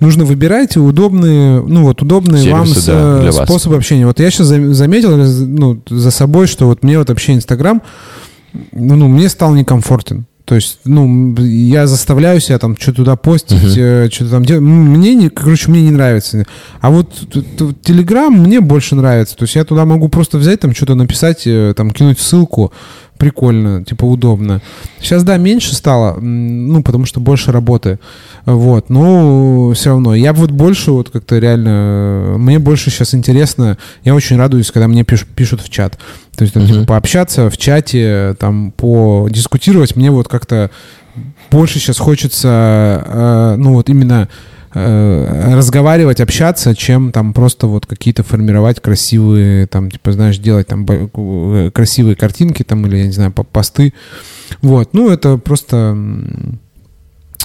[0.00, 3.84] нужно выбирать удобные, ну вот, удобные Сервисы, вам да, способы вас.
[3.84, 4.06] общения.
[4.06, 7.82] Вот я сейчас заметил ну, за собой, что вот мне вот вообще Инстаграм,
[8.72, 10.26] ну, ну, мне стал некомфортен.
[10.50, 14.12] То есть, ну, я заставляю себя там что-то туда постить, uh-huh.
[14.12, 14.64] Что-то там делать.
[14.64, 16.44] Мне, не, короче, мне не нравится.
[16.80, 17.14] А вот
[17.84, 19.36] Телеграм мне больше нравится.
[19.36, 22.72] То есть я туда могу просто взять, там что-то написать, э, там кинуть ссылку,
[23.20, 24.62] прикольно, типа удобно.
[24.98, 27.98] Сейчас, да, меньше стало, ну, потому что больше работы.
[28.46, 30.14] Вот, но все равно.
[30.14, 32.36] Я вот больше вот как-то реально...
[32.38, 33.76] Мне больше сейчас интересно.
[34.04, 35.98] Я очень радуюсь, когда мне пишут, пишут в чат.
[36.34, 36.68] То есть, там, uh-huh.
[36.68, 39.96] типа, пообщаться в чате, там, подискутировать.
[39.96, 40.70] Мне вот как-то
[41.50, 44.28] больше сейчас хочется, э, ну, вот именно
[44.74, 50.86] э, разговаривать, общаться, чем там просто вот какие-то формировать красивые, там, типа, знаешь, делать там
[50.88, 53.92] э, красивые картинки там или, я не знаю, посты.
[54.62, 55.96] Вот, ну, это просто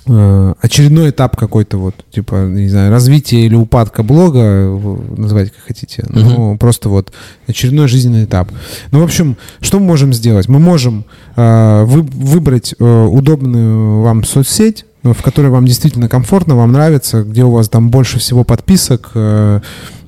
[0.08, 4.70] Э, очередной этап какой-то вот, типа, не знаю, развитие или упадка блога,
[5.18, 6.58] называйте как хотите, ну, uh-huh.
[6.60, 7.12] просто вот
[7.48, 8.52] очередной жизненный этап.
[8.92, 10.48] Ну, в общем, что мы можем сделать?
[10.48, 16.72] Мы можем э, вы, выбрать э, удобную вам соцсеть, в которой вам действительно комфортно, вам
[16.72, 19.60] нравится, где у вас там больше всего подписок, э,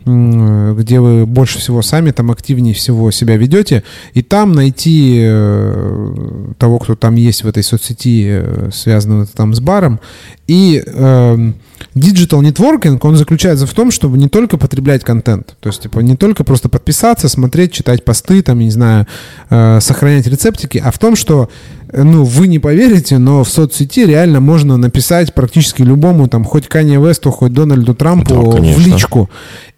[0.07, 3.83] где вы больше всего сами там активнее всего себя ведете,
[4.13, 9.59] и там найти э, того, кто там есть в этой соцсети, э, связанного там с
[9.59, 9.99] баром,
[10.47, 11.51] и э,
[11.95, 16.15] Digital networking, он заключается в том, чтобы не только потреблять контент, то есть, типа, не
[16.15, 19.07] только просто подписаться, смотреть, читать посты, там, не знаю,
[19.49, 24.05] э, сохранять рецептики, а в том, что, э, ну, вы не поверите, но в соцсети
[24.05, 29.29] реально можно написать практически любому, там, хоть Канье Весту, хоть Дональду Трампу да, в личку.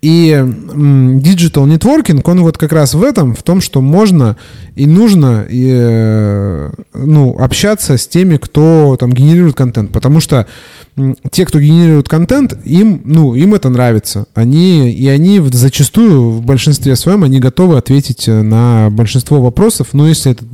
[0.01, 4.37] И digital networking, он вот как раз в этом, в том, что можно
[4.75, 10.47] и нужно, и, э, ну, общаться с теми, кто там генерирует контент, потому что
[11.31, 14.25] те, кто генерирует контент, им, ну, им это нравится.
[14.33, 20.07] Они, и они зачастую, в большинстве своем, они готовы ответить э, на большинство вопросов, но
[20.07, 20.45] если это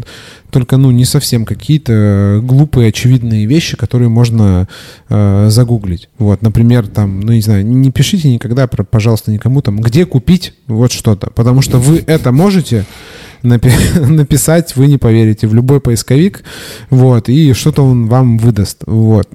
[0.55, 4.69] только, ну, не совсем какие-то глупые, очевидные вещи, которые можно
[5.09, 6.07] э, загуглить.
[6.17, 10.93] Вот, например, там, ну, не знаю, не пишите никогда, пожалуйста, никому там, где купить вот
[10.93, 12.85] что-то, потому что вы это можете,
[13.43, 16.43] написать, вы не поверите, в любой поисковик,
[16.89, 19.27] вот, и что-то он вам выдаст, вот.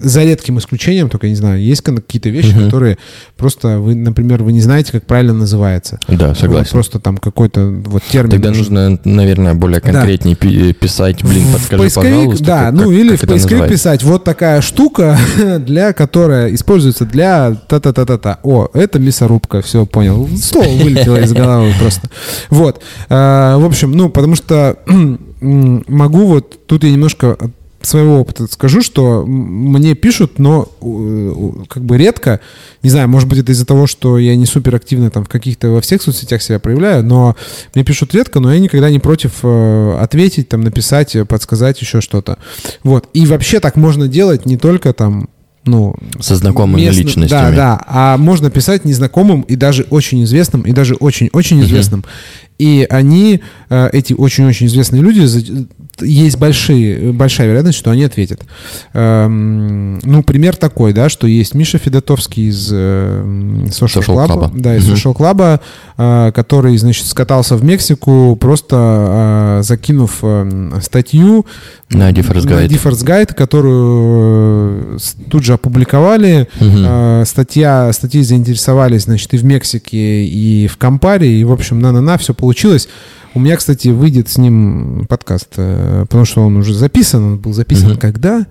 [0.00, 2.64] За редким исключением, только, не знаю, есть какие-то вещи, угу.
[2.64, 2.98] которые
[3.36, 6.00] просто, вы, например, вы не знаете, как правильно называется.
[6.08, 6.64] Да, согласен.
[6.64, 8.30] Вот, просто там какой-то вот термин.
[8.30, 10.72] Тогда нужно, наверное, более конкретнее да.
[10.72, 12.44] писать, блин, подскажи, в поисковик, пожалуйста.
[12.44, 15.18] Да, как, ну как, или как в поисковик писать, вот такая штука,
[15.58, 18.38] для которая используется для та-та-та-та-та.
[18.42, 20.28] О, это мясорубка, все, понял.
[20.36, 22.08] Слово вылетело из головы просто.
[22.50, 22.82] Вот.
[23.08, 24.78] А, в общем, ну, потому что
[25.40, 27.36] могу вот, тут я немножко
[27.86, 30.68] своего опыта скажу, что мне пишут, но
[31.68, 32.40] как бы редко,
[32.82, 35.70] не знаю, может быть, это из-за того, что я не супер активно там в каких-то
[35.70, 37.36] во всех соцсетях себя проявляю, но
[37.74, 42.38] мне пишут редко, но я никогда не против э, ответить, там, написать, подсказать еще что-то.
[42.82, 43.08] Вот.
[43.14, 45.28] И вообще так можно делать не только там
[45.64, 47.28] ну, со знакомыми местным, личностями.
[47.28, 47.80] Да, да.
[47.86, 52.00] А можно писать незнакомым и даже очень известным, и даже очень-очень известным.
[52.00, 52.42] Uh-huh.
[52.58, 53.40] И они,
[53.70, 55.26] э, эти очень-очень известные люди,
[56.04, 58.42] есть большие, большая вероятность, что они ответят.
[58.92, 63.22] Эм, ну, пример такой, да, что есть Миша Федотовский из э,
[63.68, 64.50] Social, Social Club, Club.
[64.54, 65.60] Да, из Social Club,
[65.98, 70.22] э, который, значит, скатался в Мексику, просто закинув
[70.82, 71.46] статью
[71.90, 74.98] на Difference Guide, на Difference Guide которую
[75.30, 76.48] тут же опубликовали.
[76.60, 77.26] Угу.
[77.26, 82.34] Статья, статьи заинтересовались, значит, и в Мексике, и в Кампаре, и, в общем, на-на-на, все
[82.34, 82.88] получилось.
[83.34, 87.24] У меня, кстати, выйдет с ним подкаст, э, потому что он уже записан.
[87.24, 88.00] Он был записан угу.
[88.00, 88.46] когда?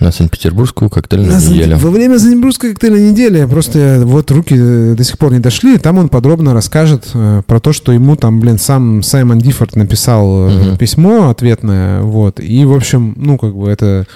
[0.00, 1.76] На Санкт-Петербургскую коктейльную на неделю.
[1.76, 5.78] Во время Санкт-Петербургской коктейльной недели просто вот руки э, до сих пор не дошли.
[5.78, 10.46] Там он подробно расскажет э, про то, что ему там, блин, сам Саймон Диффорд написал
[10.46, 10.76] угу.
[10.78, 12.00] письмо ответное.
[12.00, 12.40] Вот.
[12.40, 14.06] И, в общем, ну, как бы это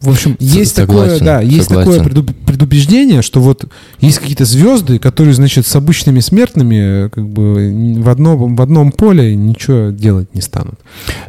[0.00, 2.04] в общем, есть согласен, такое, да, есть согласен.
[2.04, 3.66] такое предубеждение, что вот
[4.00, 9.36] есть какие-то звезды, которые, значит, с обычными смертными как бы в одном, в одном поле
[9.36, 10.80] ничего делать не станут.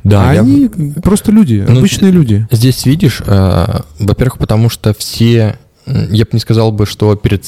[0.06, 0.40] Да, а я...
[0.40, 0.70] они
[1.04, 2.48] просто люди, ну, обычные люди.
[2.50, 7.44] Здесь видишь, э, во-первых, потому что все, я бы не сказал бы, что перед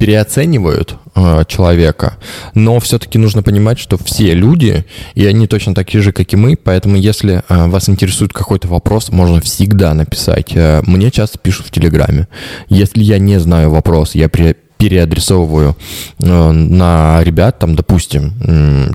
[0.00, 2.16] переоценивают э, человека,
[2.54, 6.56] но все-таки нужно понимать, что все люди, и они точно такие же, как и мы,
[6.56, 10.52] поэтому если э, вас интересует какой-то вопрос, можно всегда написать.
[10.54, 12.28] Э, мне часто пишут в Телеграме.
[12.70, 15.76] Если я не знаю вопрос, я при переадресовываю
[16.18, 18.32] э, на ребят, там, допустим,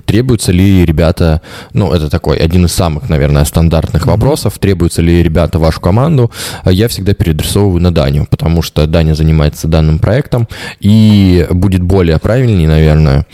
[0.04, 1.40] требуются ли ребята,
[1.72, 4.10] ну, это такой один из самых, наверное, стандартных mm-hmm.
[4.10, 6.32] вопросов, требуются ли ребята вашу команду,
[6.64, 10.48] я всегда переадресовываю на Даню, потому что Даня занимается данным проектом,
[10.80, 13.26] и будет более правильнее, наверное,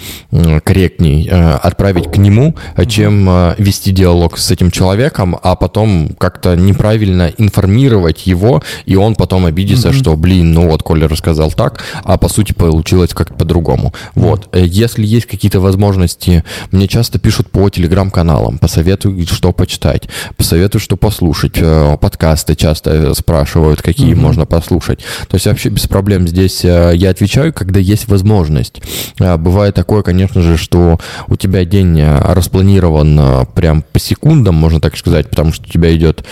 [0.63, 2.55] корректней э, отправить к нему,
[2.87, 9.15] чем э, вести диалог с этим человеком, а потом как-то неправильно информировать его, и он
[9.15, 10.03] потом обидится, mm-hmm.
[10.03, 13.93] что, блин, ну вот Коля рассказал так, а по сути сути, получилось как-то по-другому.
[14.15, 14.49] Вот.
[14.53, 20.97] Э, если есть какие-то возможности, мне часто пишут по телеграм-каналам, посоветуют, что почитать, посоветуют, что
[20.97, 21.55] послушать.
[21.57, 24.21] Э, подкасты часто спрашивают, какие mm-hmm.
[24.21, 25.01] можно послушать.
[25.29, 28.83] То есть вообще без проблем здесь я отвечаю, когда есть возможность.
[29.19, 35.31] Бывает такое, конечно же, что у тебя день распланирован прям по секундам, можно так сказать,
[35.31, 36.25] потому что у тебя идет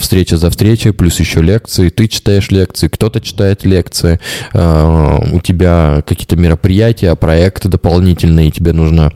[0.00, 4.20] встреча за встречей, плюс еще лекции, ты читаешь лекции, кто-то читает лекции,
[4.54, 9.12] у тебя какие-то мероприятия, проекты дополнительные, тебе нужно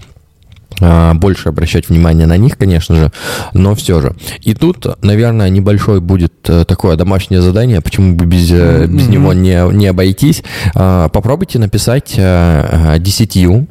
[1.14, 3.12] больше обращать внимание на них, конечно же,
[3.52, 4.14] но все же.
[4.40, 8.86] И тут, наверное, небольшой будет э, такое домашнее задание, почему бы без, mm-hmm.
[8.86, 10.42] без него не, не обойтись.
[10.74, 13.66] А, попробуйте написать э, десятью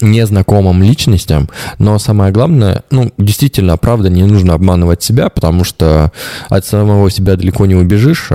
[0.00, 6.12] незнакомым личностям, но самое главное, ну, действительно, правда, не нужно обманывать себя, потому что
[6.48, 8.28] от самого себя далеко не убежишь.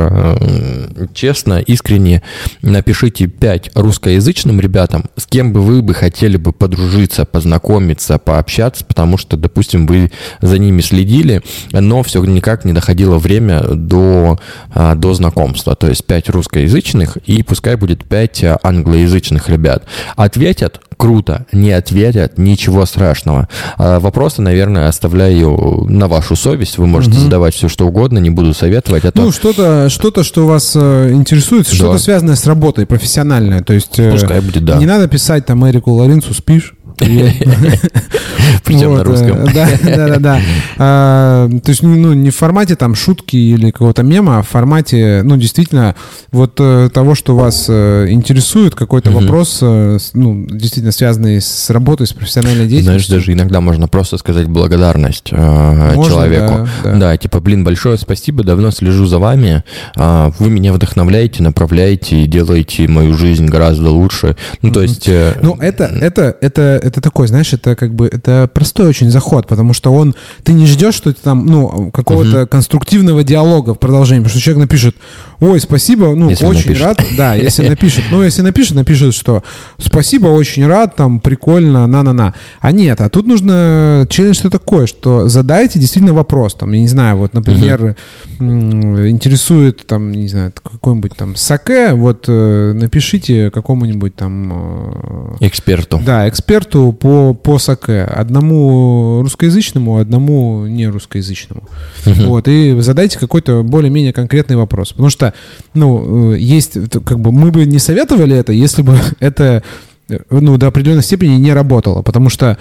[1.13, 2.21] Честно, искренне
[2.62, 8.85] напишите пять русскоязычным ребятам, с кем бы вы бы хотели бы подружиться, познакомиться, встретиться, пообщаться,
[8.85, 10.11] потому что, допустим, вы
[10.41, 14.39] за ними следили, но все никак не доходило время до,
[14.73, 15.75] а, до знакомства.
[15.75, 19.83] То есть 5 русскоязычных и пускай будет 5 англоязычных ребят.
[20.15, 23.49] Ответят круто, не ответят, ничего страшного.
[23.77, 26.77] А вопросы, наверное, оставляю на вашу совесть.
[26.77, 27.23] Вы можете угу.
[27.23, 29.05] задавать все, что угодно, не буду советовать.
[29.05, 29.21] А то...
[29.21, 31.75] Ну, что-то, что-то, что вас э, интересует, да.
[31.75, 33.61] что-то связанное с работой, профессиональное.
[33.61, 34.77] То есть э, Пускай будет, да.
[34.77, 36.73] не надо писать там Эрику Ларинцу «спишь».
[38.63, 39.45] Причем на русском.
[39.45, 40.19] Э, да, да, да.
[40.19, 40.41] да.
[40.77, 45.21] А, то есть, ну, не в формате там шутки или какого-то мема, а в формате,
[45.23, 45.95] ну, действительно,
[46.32, 52.13] вот э, того, что вас э, интересует, какой-то вопрос, ну, действительно связанный с работой, с
[52.13, 52.84] профессиональной деятельностью.
[52.84, 56.67] Знаешь, даже иногда можно просто сказать благодарность человеку.
[56.84, 59.63] Да, типа, блин, большое спасибо, давно слежу за вами,
[59.95, 64.36] а, вы меня вдохновляете, направляете и делаете мою жизнь гораздо лучше.
[64.62, 65.10] Ну, то есть...
[65.41, 69.74] Ну, это, это, это это такой, знаешь, это как бы, это простой очень заход, потому
[69.74, 72.48] что он, ты не ждешь, что это там, ну, какого-то угу.
[72.48, 74.96] конструктивного диалога в продолжении, потому что человек напишет,
[75.39, 76.86] ой, спасибо, ну, если очень напишет.
[76.86, 79.43] рад, да, если напишет, ну, если напишет, напишет, что
[79.78, 82.34] спасибо, очень рад, там, прикольно, на-на-на.
[82.60, 86.88] А нет, а тут нужно челлендж что такое, что задайте действительно вопрос, там, я не
[86.88, 87.96] знаю, вот, например,
[88.39, 89.08] угу.
[89.08, 95.38] интересует, там, не знаю, какой-нибудь там саке, вот, э, напишите какому-нибудь там...
[95.39, 96.02] Э, эксперту.
[96.04, 98.05] Да, эксперту, эксперту по, по САКЭ.
[98.05, 101.63] Одному русскоязычному, одному не русскоязычному.
[102.05, 102.13] Угу.
[102.25, 104.89] Вот, и задайте какой-то более-менее конкретный вопрос.
[104.89, 105.33] Потому что,
[105.73, 106.73] ну, э, есть,
[107.05, 109.63] как бы, мы бы не советовали это, если бы это,
[110.09, 112.01] э, ну, до определенной степени не работало.
[112.01, 112.57] Потому что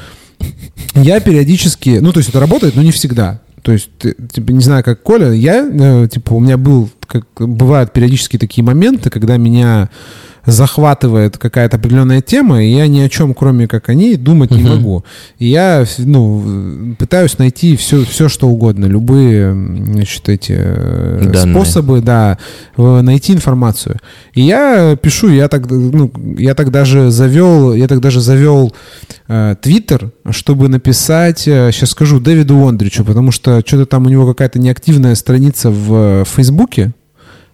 [0.95, 3.41] я периодически, ну, то есть это работает, но не всегда.
[3.63, 3.91] То есть,
[4.33, 8.65] типа, не знаю, как Коля, я, э, типа, у меня был, как бывают периодически такие
[8.65, 9.89] моменты, когда меня
[10.47, 14.63] захватывает какая-то определенная тема, и я ни о чем, кроме как о ней, думать не
[14.63, 15.05] могу.
[15.39, 21.55] И я, ну, пытаюсь найти все, все что угодно, любые, значит, эти э, Данные.
[21.55, 22.39] способы, да,
[22.77, 23.99] найти информацию.
[24.35, 28.75] И я пишу, я так, ну, я так даже завел, я так даже завел
[29.29, 34.09] э, Твиттер, э, чтобы написать, э, сейчас скажу, Дэвиду Ондричу, потому что что-то там у
[34.09, 36.93] него какая-то неактивная страница в Фейсбуке,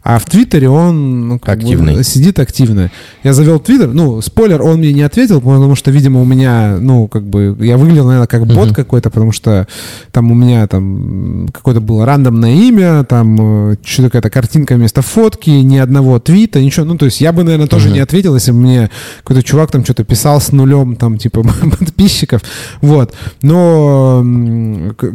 [0.09, 1.97] а в Твиттере он ну, Активный.
[1.97, 2.91] Бы, сидит активно.
[3.25, 7.09] Я завел Твиттер, ну, спойлер, он мне не ответил, потому что, видимо, у меня, ну,
[7.09, 8.75] как бы, я выглядел, наверное, как бот uh-huh.
[8.75, 9.69] какой-то, потому что
[10.11, 15.51] там у меня там какое-то было рандомное имя, там э, что-то какая-то картинка вместо фотки,
[15.51, 16.87] ни одного твита, ничего.
[16.87, 17.93] Ну, то есть я бы, наверное, тоже uh-huh.
[17.93, 21.43] не ответил, если бы мне какой-то чувак там что-то писал с нулем, там, типа,
[21.79, 22.41] подписчиков.
[22.81, 23.13] Вот.
[23.43, 24.25] Но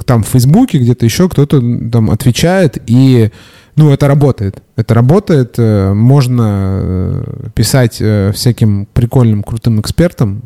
[0.06, 3.32] там в Фейсбуке где-то еще кто-то там отвечает, и
[3.76, 4.62] ну, это работает.
[4.76, 5.56] Это работает.
[5.58, 10.44] Э, можно э, писать э, всяким прикольным, крутым экспертам,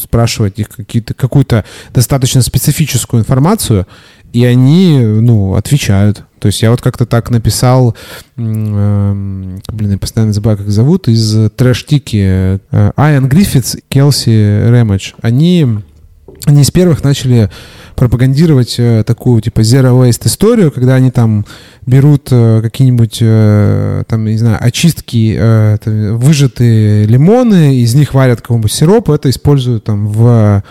[0.00, 3.86] спрашивать их какие-то, какую-то достаточно специфическую информацию,
[4.32, 6.24] и они, ну, отвечают.
[6.40, 7.96] То есть я вот как-то так написал,
[8.36, 15.14] блин, я постоянно забываю, как зовут, из трэш-тики Айан Гриффитс, Келси Рэмэдж.
[15.22, 15.80] Они,
[16.48, 17.50] они из первых начали
[17.94, 21.44] пропагандировать э, такую, типа, zero waste историю, когда они там
[21.84, 25.38] берут э, какие-нибудь, э, там, не знаю, очистки,
[25.84, 30.62] выжатые лимоны, из них варят какой-нибудь сироп, это используют там в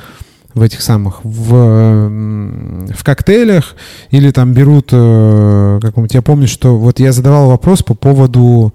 [0.56, 3.76] в этих самых, в, в коктейлях,
[4.10, 8.74] или там берут, каком-нибудь, я помню, что вот я задавал вопрос по поводу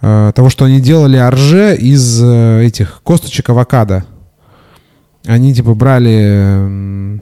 [0.00, 4.06] того, что они делали орже из этих косточек авокадо.
[5.28, 7.20] Они типа брали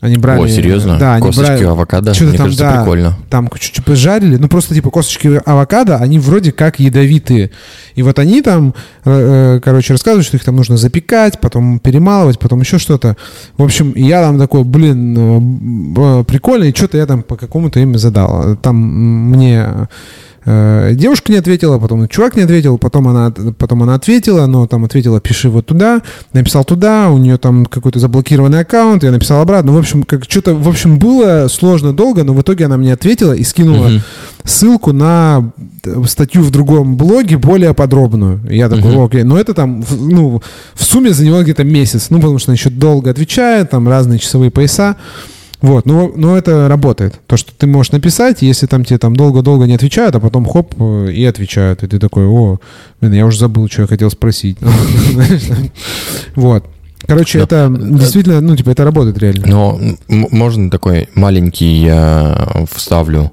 [0.00, 0.42] Они брали...
[0.42, 0.98] О, серьезно?
[0.98, 2.12] Да, они косточки брали, авокадо?
[2.12, 3.16] Что-то Мне там, кажется, да, прикольно.
[3.30, 7.50] Там чуть-чуть пожарили, ну просто типа косточки авокадо, они вроде как ядовитые.
[7.94, 8.74] И вот они там,
[9.06, 13.16] э, короче, рассказывают, что их там нужно запекать, потом перемалывать, потом еще что-то.
[13.56, 15.16] В общем, я там такой, блин,
[15.96, 18.56] э, прикольно, и что-то я там по какому-то имя задал.
[18.56, 19.86] Там мне Э,
[20.46, 25.20] девушка не ответила, потом чувак не ответил, потом она, потом она ответила, но там ответила,
[25.20, 29.72] пиши вот туда, написал туда, у нее там какой-то заблокированный аккаунт, я написал обратно.
[29.72, 33.32] В общем, как что-то, в общем, было сложно долго, но в итоге она мне ответила
[33.32, 34.00] и скинула uh-huh.
[34.44, 35.50] ссылку на
[36.06, 38.40] статью в другом блоге более подробную.
[38.48, 39.06] Я такой, uh-huh.
[39.06, 40.40] окей, но это там, ну,
[40.74, 44.52] в сумме заняло где-то месяц, ну, потому что она еще долго отвечает, там разные часовые
[44.52, 44.96] пояса.
[45.62, 47.20] Вот, но, но это работает.
[47.26, 50.74] То, что ты можешь написать, если там тебе там долго-долго не отвечают, а потом хоп,
[50.78, 51.82] э, и отвечают.
[51.82, 52.58] И ты такой, о,
[53.00, 54.58] блин, я уже забыл, что я хотел спросить.
[56.34, 56.66] Вот.
[57.06, 59.46] Короче, это действительно, ну, типа, это работает реально.
[59.46, 63.32] Но можно такой маленький я вставлю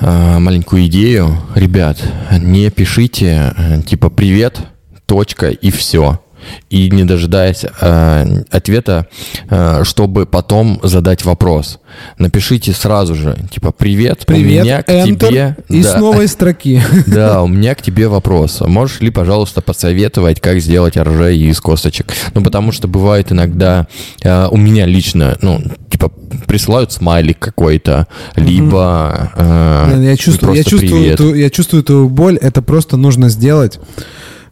[0.00, 1.38] э, маленькую идею.
[1.54, 1.98] Ребят,
[2.40, 4.58] не пишите, э, типа, привет,
[5.06, 6.20] точка и все
[6.68, 9.06] и не дожидаясь э, ответа,
[9.48, 11.78] э, чтобы потом задать вопрос.
[12.18, 15.56] Напишите сразу же, типа, привет, привет у меня к enter, тебе...
[15.68, 16.82] И да, с новой строки.
[17.06, 18.60] Да, у меня к тебе вопрос.
[18.60, 22.12] Можешь ли, пожалуйста, посоветовать, как сделать РЖ из косточек?
[22.34, 23.88] Ну, потому что бывает иногда,
[24.22, 26.12] э, у меня лично, ну, типа,
[26.46, 32.62] присылают смайлик какой-то, либо э, я чувствую, я чувствую, эту, я чувствую эту боль, это
[32.62, 33.80] просто нужно сделать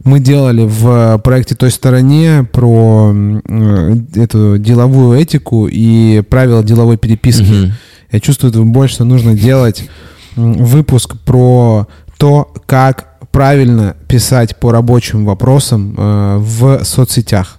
[0.03, 7.63] мы делали в проекте той стороне про э, эту деловую этику и правила деловой переписки.
[7.65, 7.71] Угу.
[8.11, 9.89] Я чувствую, что больше нужно делать
[10.35, 11.87] выпуск про
[12.17, 17.57] то, как правильно писать по рабочим вопросам э, в соцсетях.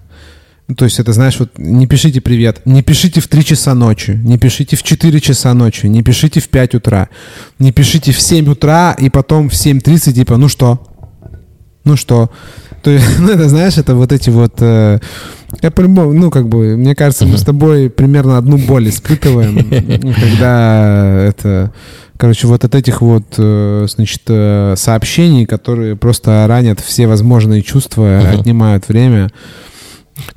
[0.76, 4.38] То есть это, знаешь, вот не пишите привет, не пишите в 3 часа ночи, не
[4.38, 7.08] пишите в 4 часа ночи, не пишите в 5 утра,
[7.58, 10.86] не пишите в 7 утра и потом в 7.30 типа, ну что,
[11.84, 12.30] ну что?
[12.82, 14.54] То есть, ну, это, знаешь, это вот эти вот...
[14.60, 14.98] Э,
[15.62, 21.24] я по-любому, ну, как бы, мне кажется, мы с тобой примерно одну боль испытываем, когда
[21.26, 21.72] это...
[22.16, 28.18] Короче, вот от этих вот, э, значит, э, сообщений, которые просто ранят все возможные чувства,
[28.18, 29.30] отнимают время.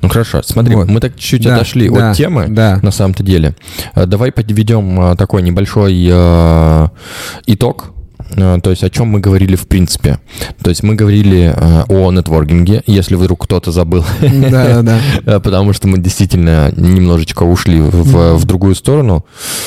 [0.00, 0.88] Ну хорошо, смотри, вот.
[0.88, 2.78] мы так чуть-чуть да, отошли да, от темы, да.
[2.80, 3.54] на самом-то деле.
[3.94, 6.88] Э, давай подведем такой небольшой э,
[7.46, 7.92] итог
[8.34, 10.18] то есть о чем мы говорили в принципе.
[10.62, 14.04] То есть мы говорили э, о нетворкинге, если вдруг кто-то забыл.
[14.20, 14.98] Да, да.
[15.26, 19.24] Э, потому что мы действительно немножечко ушли в, в другую сторону.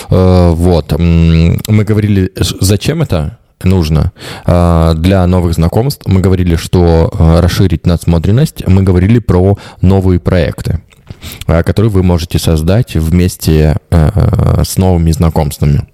[0.10, 0.94] Вот.
[0.98, 3.38] Мы говорили, зачем это?
[3.64, 4.12] нужно
[4.46, 6.06] для новых знакомств.
[6.06, 7.12] Мы говорили, что
[7.42, 8.68] расширить надсмотренность.
[8.68, 10.82] Мы говорили про новые проекты
[11.46, 15.88] которые вы можете создать вместе с новыми знакомствами.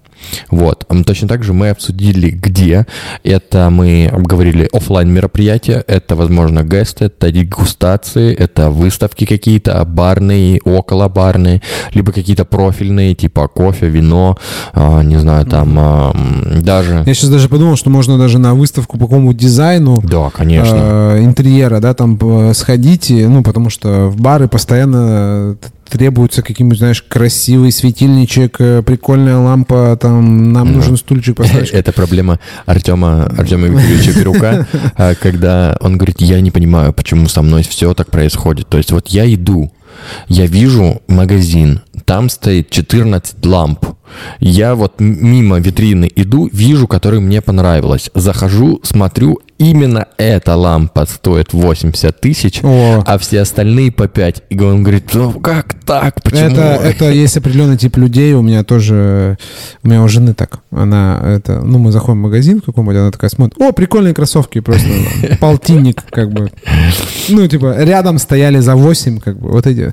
[0.50, 0.86] Вот.
[1.06, 2.86] Точно так же мы обсудили, где.
[3.22, 11.08] Это мы обговорили офлайн мероприятия, это, возможно, гесты, это дегустации, это выставки какие-то, барные, около
[11.08, 11.62] барные,
[11.92, 14.36] либо какие-то профильные, типа кофе, вино,
[14.74, 17.02] э, не знаю, там э, даже...
[17.06, 20.76] Я сейчас даже подумал, что можно даже на выставку по какому дизайну да, конечно.
[20.76, 22.18] Э, интерьера, да, там
[22.54, 25.56] сходите, ну, потому что в бары постоянно
[25.88, 31.70] требуется каким-нибудь, знаешь, красивый светильничек, э, прикольная лампа, там, нам ну, нужен стульчик поставить.
[31.72, 34.66] Это проблема Артема, Артема Викторовича Перука,
[34.96, 38.68] а, когда он говорит, я не понимаю, почему со мной все так происходит.
[38.68, 39.72] То есть вот я иду,
[40.28, 43.86] я вижу магазин, там стоит 14 ламп,
[44.40, 48.10] я вот мимо витрины иду, вижу, который мне понравилось.
[48.14, 54.42] Захожу, смотрю, именно эта лампа стоит 80 тысяч, а все остальные по 5.
[54.50, 56.22] И он говорит, ну как так?
[56.22, 56.40] Почему?
[56.40, 58.34] Это, это есть определенный тип людей.
[58.34, 59.38] У меня тоже,
[59.82, 60.60] у меня у жены так.
[60.70, 64.88] Она, это, ну, мы заходим в магазин какой-нибудь, она такая смотрит, о, прикольные кроссовки, просто
[65.40, 66.50] полтинник, как бы.
[67.28, 69.83] Ну, типа, рядом стояли за 8, как бы, вот эти.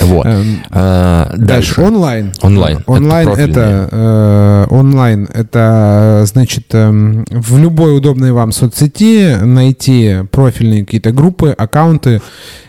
[0.00, 0.26] Вот.
[0.26, 1.80] Эм, а, дальше.
[1.80, 2.32] Онлайн.
[2.42, 2.78] Онлайн.
[2.86, 10.84] Онлайн это, это э, онлайн, это, значит, э, в любой удобной вам соцсети найти профильные
[10.84, 12.20] какие-то группы, аккаунты,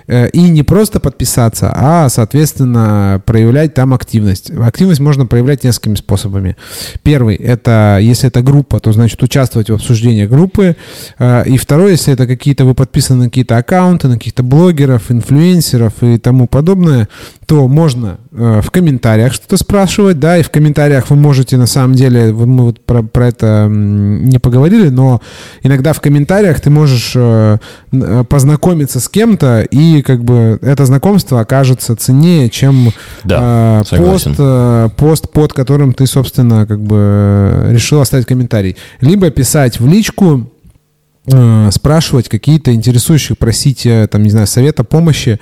[0.07, 4.51] и не просто подписаться, а, соответственно, проявлять там активность.
[4.51, 6.55] Активность можно проявлять несколькими способами.
[7.03, 10.75] Первый— это, если это группа, то, значит, участвовать в обсуждении группы.
[11.19, 15.93] Э, и второй, если это какие-то, вы подписаны на какие-то аккаунты, на каких-то блогеров, инфлюенсеров
[16.01, 17.07] и тому подобное,
[17.45, 21.95] то можно э, в комментариях что-то спрашивать, да, и в комментариях вы можете, на самом
[21.95, 25.21] деле, мы вот про, про это не поговорили, но
[25.63, 27.15] иногда в комментариях ты можешь
[28.29, 32.91] познакомиться с кем-то и как бы это знакомство окажется ценнее, чем
[33.23, 38.77] да, э, пост, э, пост, под которым ты, собственно, как бы решил оставить комментарий.
[39.01, 40.49] Либо писать в личку,
[41.27, 45.39] э, спрашивать какие-то интересующих, просить, э, там, не знаю, совета, помощи.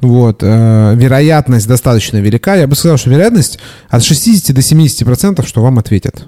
[0.00, 0.42] Вот.
[0.42, 2.54] Э, вероятность достаточно велика.
[2.54, 3.58] Я бы сказал, что вероятность
[3.88, 6.26] от 60 до 70 процентов, что вам ответят.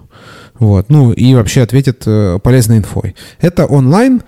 [0.58, 0.88] Вот.
[0.88, 3.14] Ну, и вообще ответят э, полезной инфой.
[3.40, 4.22] Это онлайн.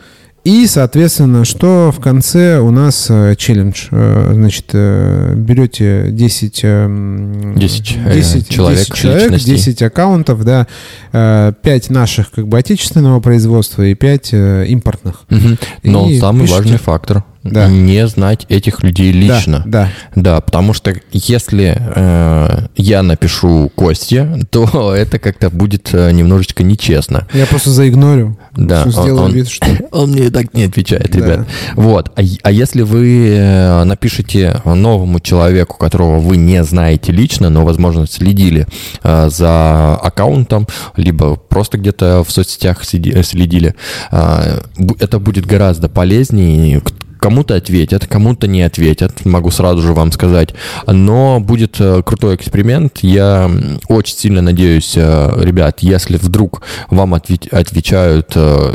[0.49, 3.89] И, соответственно, что в конце у нас э, челлендж.
[3.91, 10.67] Э, значит, э, берете 10, э, 10, 10 человек, 10, человек 10 аккаунтов, да,
[11.13, 15.27] э, 5 наших как бы отечественного производства и 5 э, импортных.
[15.31, 15.59] Угу.
[15.83, 16.59] Но и самый пишите.
[16.59, 17.69] важный фактор да.
[17.69, 19.63] не знать этих людей лично.
[19.67, 20.23] Да, да.
[20.23, 27.27] да потому что если э, я напишу Косте, то это как-то будет э, немножечко нечестно.
[27.33, 28.39] Я просто заигнорю.
[28.57, 28.89] Да.
[28.89, 29.67] Сделаю он, вид, что...
[29.93, 31.19] Он мне и так не отвечает, да.
[31.19, 31.47] ребят.
[31.75, 32.11] Вот.
[32.17, 38.07] А, а если вы э, напишете новому человеку, которого вы не знаете лично, но, возможно,
[38.07, 38.67] следили
[39.03, 40.67] э, за аккаунтом,
[40.97, 43.75] либо просто где-то в соцсетях следили,
[44.11, 44.61] э,
[44.99, 46.83] это будет гораздо полезнее
[47.19, 50.55] Кому-то ответят, кому-то не ответят, могу сразу же вам сказать.
[50.87, 52.99] Но будет э, крутой эксперимент.
[53.03, 53.51] Я
[53.89, 58.33] очень сильно надеюсь, э, ребят, если вдруг вам отвечают...
[58.35, 58.73] Э,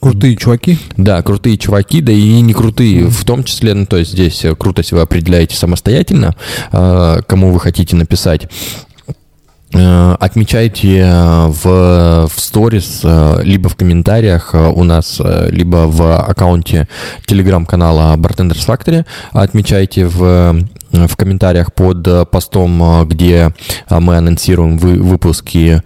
[0.00, 0.78] крутые чуваки?
[0.96, 3.74] Да, крутые чуваки, да и не крутые в том числе.
[3.74, 6.34] Ну, то есть здесь крутость вы определяете самостоятельно,
[6.70, 8.48] кому вы хотите написать.
[9.74, 16.86] Э, отмечайте э, в, в сторис, э, либо в комментариях у нас, либо в аккаунте
[17.26, 19.04] телеграм-канала Bartenders Factory.
[19.32, 20.64] Отмечайте в
[20.94, 23.52] в комментариях под э, постом, э, где
[23.88, 25.82] э, мы анонсируем вы, выпуски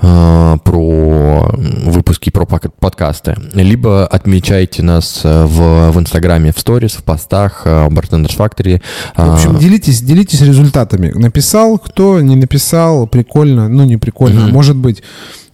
[0.00, 1.54] э, про
[1.84, 8.80] выпуски про подкасты, либо отмечайте нас в, в Инстаграме, в сторис, в постах Bartenders Factory.
[9.16, 11.12] В общем, делитесь, делитесь результатами.
[11.14, 14.52] Написал, кто не написал, прикольно, ну не прикольно, mm-hmm.
[14.52, 15.02] может быть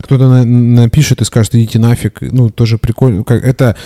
[0.03, 3.25] кто-то на, напишет и скажет, идите нафиг, ну, тоже прикольно.
[3.25, 3.77] Как, это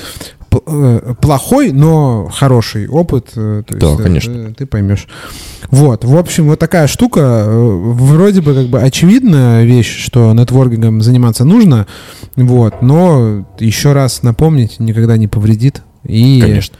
[1.20, 3.28] плохой, но хороший опыт.
[3.36, 4.46] Э, то да, есть, э, конечно.
[4.48, 5.07] Ты, ты поймешь.
[5.70, 7.44] Вот, в общем, вот такая штука.
[7.48, 11.86] Вроде бы как бы очевидная вещь, что нетворкингом заниматься нужно,
[12.36, 15.82] вот, но еще раз напомнить никогда не повредит.
[16.09, 16.76] И, Конечно.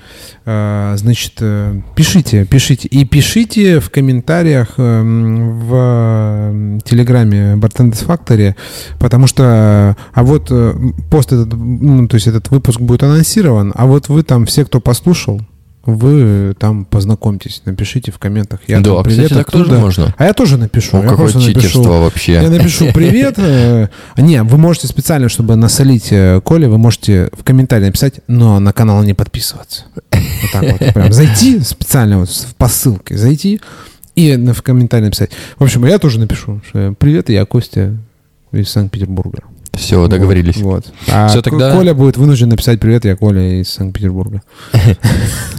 [0.49, 2.87] Э, значит, э, пишите, пишите.
[2.87, 8.55] И пишите в комментариях э, в Телеграме Bartenders Factory,
[9.01, 10.53] потому что, а вот
[11.11, 14.81] пост этот, ну, то есть этот выпуск будет анонсирован, а вот вы там все, кто
[14.81, 15.41] послушал,
[15.87, 18.61] вы там познакомьтесь, напишите в комментах.
[18.66, 20.14] Я да, там, привет, кстати, так тоже можно.
[20.18, 21.03] А я тоже напишу.
[21.03, 22.32] Я какое читерство напишу, вообще.
[22.32, 23.34] Я напишу привет.
[23.39, 28.59] Э, не, вы можете специально, чтобы насолить э, Коле, вы можете в комментарии написать, но
[28.59, 29.84] на канал не подписываться.
[29.93, 30.95] Вот так вот.
[30.95, 33.61] Прям зайти специально вот по ссылке, зайти
[34.14, 35.30] и в комментарии написать.
[35.59, 36.61] В общем, я тоже напишу,
[36.99, 37.97] привет, я Костя
[38.53, 39.43] из Санкт-Петербурга.
[39.77, 40.57] Все, договорились.
[40.57, 40.87] Вот.
[41.11, 41.72] А Все, тогда...
[41.72, 44.43] Коля будет вынужден написать привет, я Коля из Санкт-Петербурга.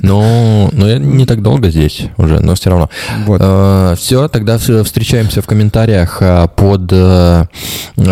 [0.01, 2.89] Ну, но я не так долго здесь уже, но все равно.
[3.25, 3.41] Вот.
[3.43, 7.45] Э, Все, тогда встречаемся в комментариях э, под, э,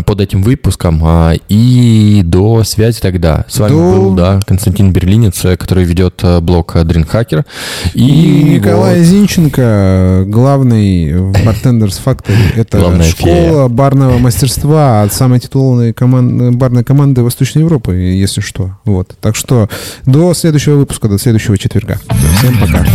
[0.05, 1.01] под этим выпуском.
[1.47, 3.45] И до связи тогда.
[3.47, 3.75] С вами до...
[3.77, 7.45] был, да, Константин Берлинец, который ведет блог Dream Hacker.
[7.93, 9.05] И, и Николай вот...
[9.05, 12.35] Зинченко, главный в Bartenders Factory.
[12.55, 13.67] Это Главная школа фея.
[13.67, 18.77] барного мастерства от самой титулованной команд, барной команды Восточной Европы, если что.
[18.85, 19.15] Вот.
[19.21, 19.69] Так что
[20.05, 21.99] до следующего выпуска, до следующего четверга.
[22.39, 22.85] Всем пока.